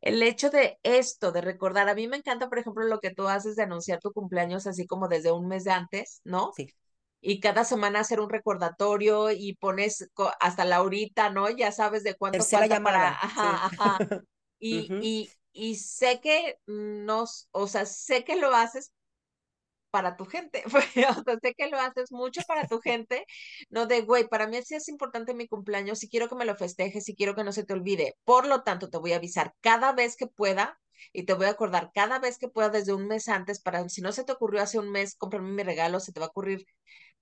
[0.05, 3.27] el hecho de esto, de recordar, a mí me encanta, por ejemplo, lo que tú
[3.29, 6.57] haces de anunciar tu cumpleaños así como desde un mes de antes, ¿no?
[6.57, 6.73] Sí.
[7.21, 11.49] Y cada semana hacer un recordatorio y pones hasta la horita, ¿no?
[11.49, 12.83] Ya sabes de cuánto Tercera falta llamada.
[12.83, 13.99] para, ajá, ajá.
[14.59, 18.93] Y, y, y sé que nos, o sea, sé que lo haces
[19.95, 23.25] para tu gente, o sea, sé que lo haces mucho para tu gente,
[23.69, 26.55] no de, güey, para mí sí es importante mi cumpleaños, si quiero que me lo
[26.57, 29.53] festejes, si quiero que no se te olvide, por lo tanto, te voy a avisar
[29.61, 30.77] cada vez que pueda
[31.13, 34.01] y te voy a acordar cada vez que pueda desde un mes antes para, si
[34.01, 36.65] no se te ocurrió hace un mes, cómprame mi regalo, se te va a ocurrir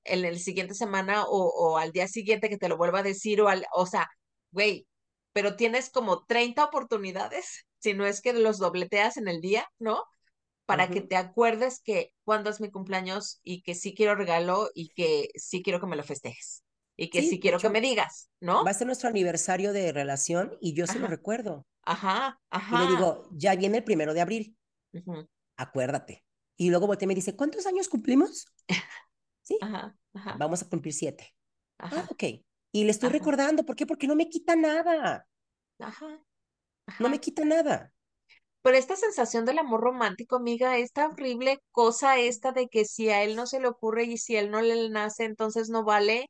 [0.05, 3.41] en el siguiente semana o, o al día siguiente que te lo vuelva a decir
[3.41, 4.09] o al, o sea,
[4.51, 4.87] güey,
[5.33, 10.03] pero tienes como 30 oportunidades, si no es que los dobleteas en el día, ¿no?
[10.65, 14.89] Para que te acuerdes que cuando es mi cumpleaños y que sí quiero regalo y
[14.89, 16.63] que sí quiero que me lo festejes
[16.95, 18.63] y que sí, quiero que me digas, ¿no?
[18.63, 21.65] Va a ser nuestro aniversario de relación y yo se lo recuerdo.
[21.83, 22.75] Ajá, ajá.
[22.75, 24.57] Y le digo, ya viene el primero de abril.
[25.57, 26.23] Acuérdate.
[26.55, 28.45] Y luego voltea y me dice, ¿cuántos años cumplimos?
[29.41, 29.57] sí.
[29.61, 30.35] Ajá, ajá.
[30.37, 31.35] Vamos a cumplir siete.
[31.79, 32.23] Ah, ok.
[32.71, 33.85] Y le estoy recordando, ¿por qué?
[33.85, 35.27] Porque no me quita nada.
[35.79, 36.23] Ajá.
[36.99, 37.92] No me quita nada.
[38.63, 43.21] Pero esta sensación del amor romántico, amiga, esta horrible cosa esta de que si a
[43.23, 46.29] él no se le ocurre y si a él no le nace, entonces no vale.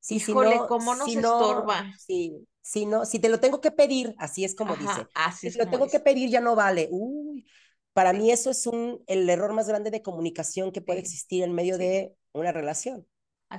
[0.00, 1.90] Sí, Híjole, si no, cómo nos estorba.
[1.98, 5.06] Sí, si no, si te lo tengo que pedir, así es como dice.
[5.14, 6.88] Así si te lo tengo que pedir ya no vale.
[6.90, 7.46] Uy,
[7.92, 11.52] para mí eso es un, el error más grande de comunicación que puede existir en
[11.52, 13.06] medio de una relación.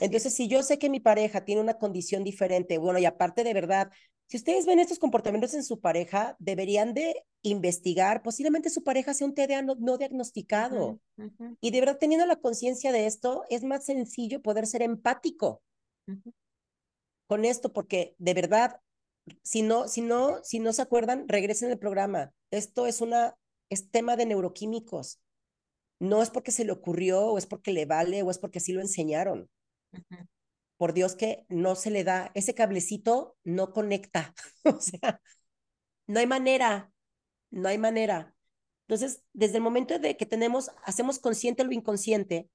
[0.02, 3.54] Entonces, si yo sé que mi pareja tiene una condición diferente, bueno, y aparte de
[3.54, 3.90] verdad,
[4.30, 9.26] si ustedes ven estos comportamientos en su pareja, deberían de investigar, posiblemente su pareja sea
[9.26, 11.00] un TDA no, diagnosticado.
[11.60, 15.64] Y de verdad, teniendo la conciencia de esto, es más sencillo poder ser empático
[17.26, 18.80] con esto, porque de verdad,
[19.42, 22.32] si no, si no, si no se acuerdan, regresen al programa.
[22.52, 23.36] Esto es una,
[23.72, 25.20] es tema de neuroquímicos.
[26.00, 28.74] No es porque se le ocurrió, o es porque le vale, o es porque así
[28.74, 29.50] lo enseñaron
[30.80, 35.22] por Dios que no se le da, ese cablecito no conecta, o sea,
[36.08, 36.90] no hay manera,
[37.52, 38.34] no hay manera.
[38.88, 42.50] Entonces, desde el momento de que tenemos, hacemos consciente lo inconsciente,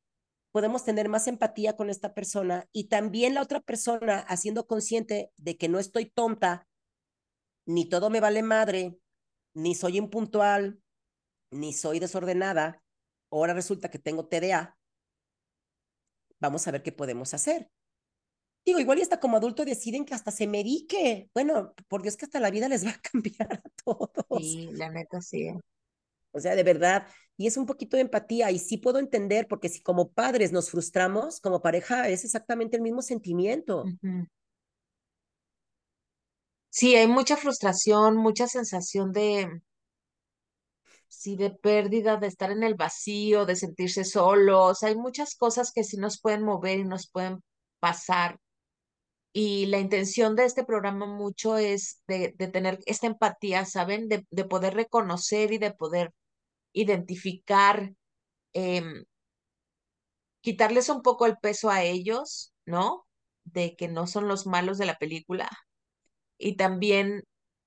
[0.52, 5.58] podemos tener más empatía con esta persona y también la otra persona haciendo consciente de
[5.58, 6.66] que no estoy tonta
[7.66, 8.98] ni todo me vale madre,
[9.52, 10.80] ni soy impuntual,
[11.50, 12.82] ni soy desordenada,
[13.30, 14.78] ahora resulta que tengo TDA,
[16.40, 17.70] vamos a ver qué podemos hacer.
[18.64, 21.28] Digo, igual y hasta como adulto deciden que hasta se medique.
[21.34, 24.24] Bueno, por Dios que hasta la vida les va a cambiar a todos.
[24.40, 25.50] Sí, la neta sí.
[26.32, 27.06] O sea, de verdad.
[27.36, 30.70] Y es un poquito de empatía y sí puedo entender porque si como padres nos
[30.70, 33.84] frustramos, como pareja es exactamente el mismo sentimiento.
[36.70, 39.62] Sí, hay mucha frustración, mucha sensación de,
[41.08, 44.82] sí, de pérdida, de estar en el vacío, de sentirse solos.
[44.82, 47.42] Hay muchas cosas que sí nos pueden mover y nos pueden
[47.78, 48.38] pasar.
[49.36, 54.08] Y la intención de este programa mucho es de, tener esta empatía, ¿saben?
[54.08, 56.12] De, de, poder reconocer y de poder
[56.72, 57.92] identificar,
[58.52, 59.04] em,
[60.40, 63.08] quitarles un poco el peso a ellos, ¿no?
[63.42, 65.50] De que no son los malos de la película.
[66.38, 67.24] Y también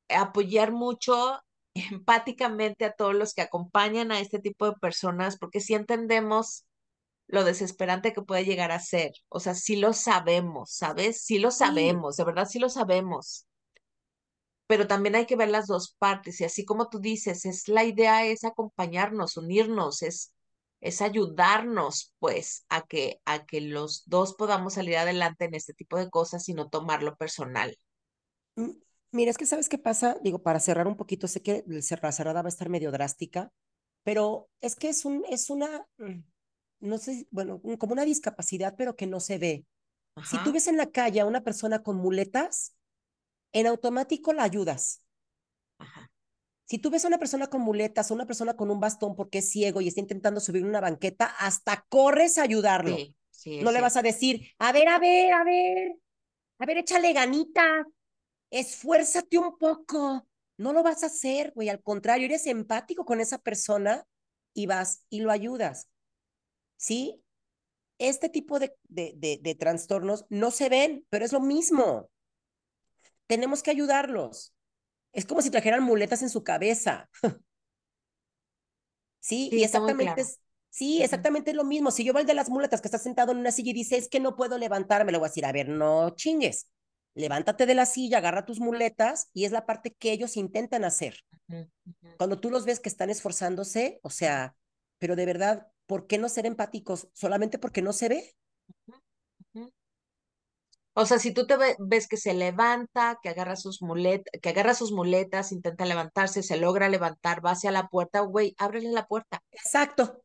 [0.08, 1.42] apoyar mucho
[1.74, 6.66] empáticamente a todos los que acompañan a este tipo de personas, porque si entendemos
[7.28, 9.12] lo desesperante que puede llegar a ser.
[9.30, 11.24] O sea, sí lo sabemos, ¿sabes?
[11.24, 13.48] Sí lo sabemos, de verdad sí lo sabemos.
[14.68, 17.86] Pero también hay que ver las dos partes y así como tú dices, es la
[17.86, 20.34] idea es acompañarnos, unirnos, es
[20.80, 25.98] es ayudarnos pues a que a que los dos podamos salir adelante en este tipo
[25.98, 27.76] de cosas y no tomarlo personal.
[29.12, 32.42] Mira, es que sabes qué pasa, digo, para cerrar un poquito, sé que la cerrada
[32.42, 33.52] va a estar medio drástica,
[34.04, 36.20] pero es que es un es una mm,
[36.80, 39.66] no sé, bueno, como una discapacidad, pero que no se ve.
[40.26, 42.76] Si tú ves en la calle a una persona con muletas,
[43.54, 45.04] en automático la ayudas.
[46.66, 49.38] Si tú ves a una persona con muletas, a una persona con un bastón porque
[49.40, 52.98] es ciego y está intentando subir una banqueta, hasta corres a ayudarlo.
[53.62, 55.96] no le vas a decir, a ver, a ver, a ver,
[56.60, 57.86] a ver, échale ganita,
[58.50, 60.28] esfuérzate un poco.
[60.58, 61.70] No lo vas a hacer, güey.
[61.70, 64.06] Al contrario, eres empático con esa persona
[64.54, 65.88] y vas y lo ayudas.
[66.78, 67.22] ¿Sí?
[68.00, 72.10] Este tipo de, de, de, trastornos no se ven, pero es lo mismo.
[73.26, 74.54] Tenemos que ayudarlos.
[75.12, 77.10] Es como si trajeran muletas en su cabeza.
[79.20, 81.90] sí, y exactamente es, sí, exactamente es lo mismo.
[81.90, 83.98] Si yo veo el de las muletas que está sentado en una silla y dice,
[83.98, 86.70] es que no puedo levantarme, le voy a decir, a ver, no chingues.
[87.16, 91.22] Levántate de la silla, agarra tus muletas y es la parte que ellos intentan hacer.
[92.18, 94.56] Cuando tú los ves que están esforzándose, o sea,
[95.00, 97.08] pero de verdad, ¿por qué no ser empáticos?
[97.14, 98.36] ¿Solamente porque no se ve?
[101.00, 104.74] O sea, si tú te ves que se levanta, que agarra sus muletas, que agarra
[104.74, 109.44] sus muletas, intenta levantarse, se logra levantar, va hacia la puerta, güey, ábrele la puerta.
[109.52, 110.24] Exacto.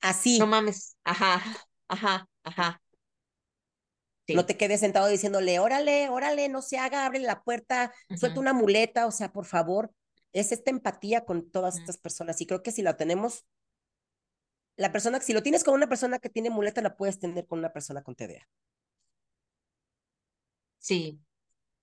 [0.00, 0.38] Así.
[0.38, 0.96] No mames.
[1.02, 1.42] Ajá,
[1.88, 2.80] ajá, ajá.
[4.28, 8.52] No te quedes sentado diciéndole, órale, órale, no se haga, abre la puerta, suelta una
[8.52, 9.90] muleta, o sea, por favor.
[10.32, 13.44] Es esta empatía con todas estas personas y creo que si la tenemos
[14.76, 17.58] la persona, si lo tienes con una persona que tiene muleta, la puedes tener con
[17.58, 18.48] una persona con TDA.
[20.78, 21.20] Sí,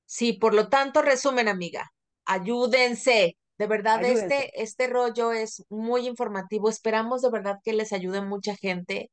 [0.05, 1.91] sí, por lo tanto, resumen, amiga,
[2.25, 3.37] ayúdense.
[3.57, 6.69] De verdad, este, este rollo es muy informativo.
[6.69, 9.11] Esperamos de verdad que les ayude mucha gente.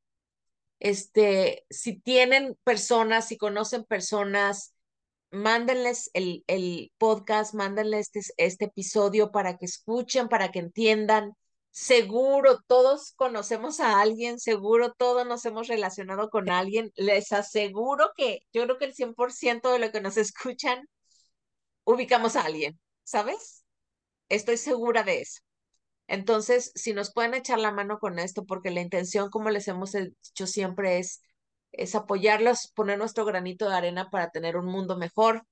[0.78, 4.74] Este, si tienen personas, si conocen personas,
[5.30, 11.34] mándenles el, el podcast, mándenles este, este episodio para que escuchen, para que entiendan
[11.76, 16.90] seguro todos conocemos a alguien, seguro todos nos hemos relacionado con alguien.
[16.96, 20.88] Les aseguro que yo creo que el 100% de lo que nos escuchan
[21.84, 23.64] ubicamos a alguien, ¿sabes?
[24.30, 25.40] Estoy segura de eso.
[26.08, 29.92] Entonces, si nos pueden echar la mano con esto, porque la intención, como les hemos
[29.92, 31.20] dicho siempre, es,
[31.72, 35.44] es apoyarlos, poner nuestro granito de arena para tener un mundo mejor,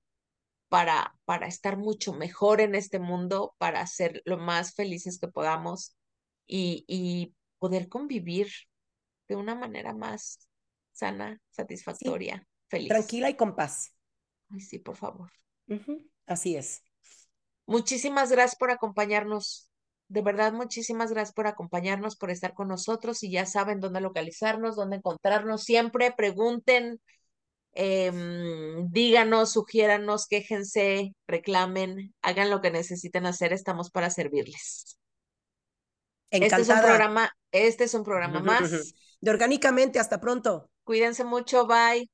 [0.71, 5.97] para, para estar mucho mejor en este mundo, para ser lo más felices que podamos
[6.47, 8.49] y, poder convivir
[9.27, 10.49] de una manera más
[10.93, 12.89] sana, satisfactoria, feliz.
[12.89, 13.95] Tranquila y con paz.
[14.51, 15.31] Ay, sí, por favor.
[16.27, 16.83] Así es.
[17.67, 19.71] Muchísimas gracias por acompañarnos.
[20.09, 24.77] De verdad, muchísimas gracias por acompañarnos, por estar con nosotros y ya saben dónde localizarnos,
[24.77, 25.63] dónde encontrarnos.
[25.63, 27.01] Siempre pregunten,
[27.73, 33.55] em, díganos, sugiéranos, quéjense, reclamen, hagan lo que necesiten hacer.
[33.55, 34.99] Estamos para servirles.
[36.43, 38.95] Este es un programa, este es un programa más.
[39.21, 40.71] De orgánicamente, hasta pronto.
[40.85, 42.11] Cuídense mucho, bye.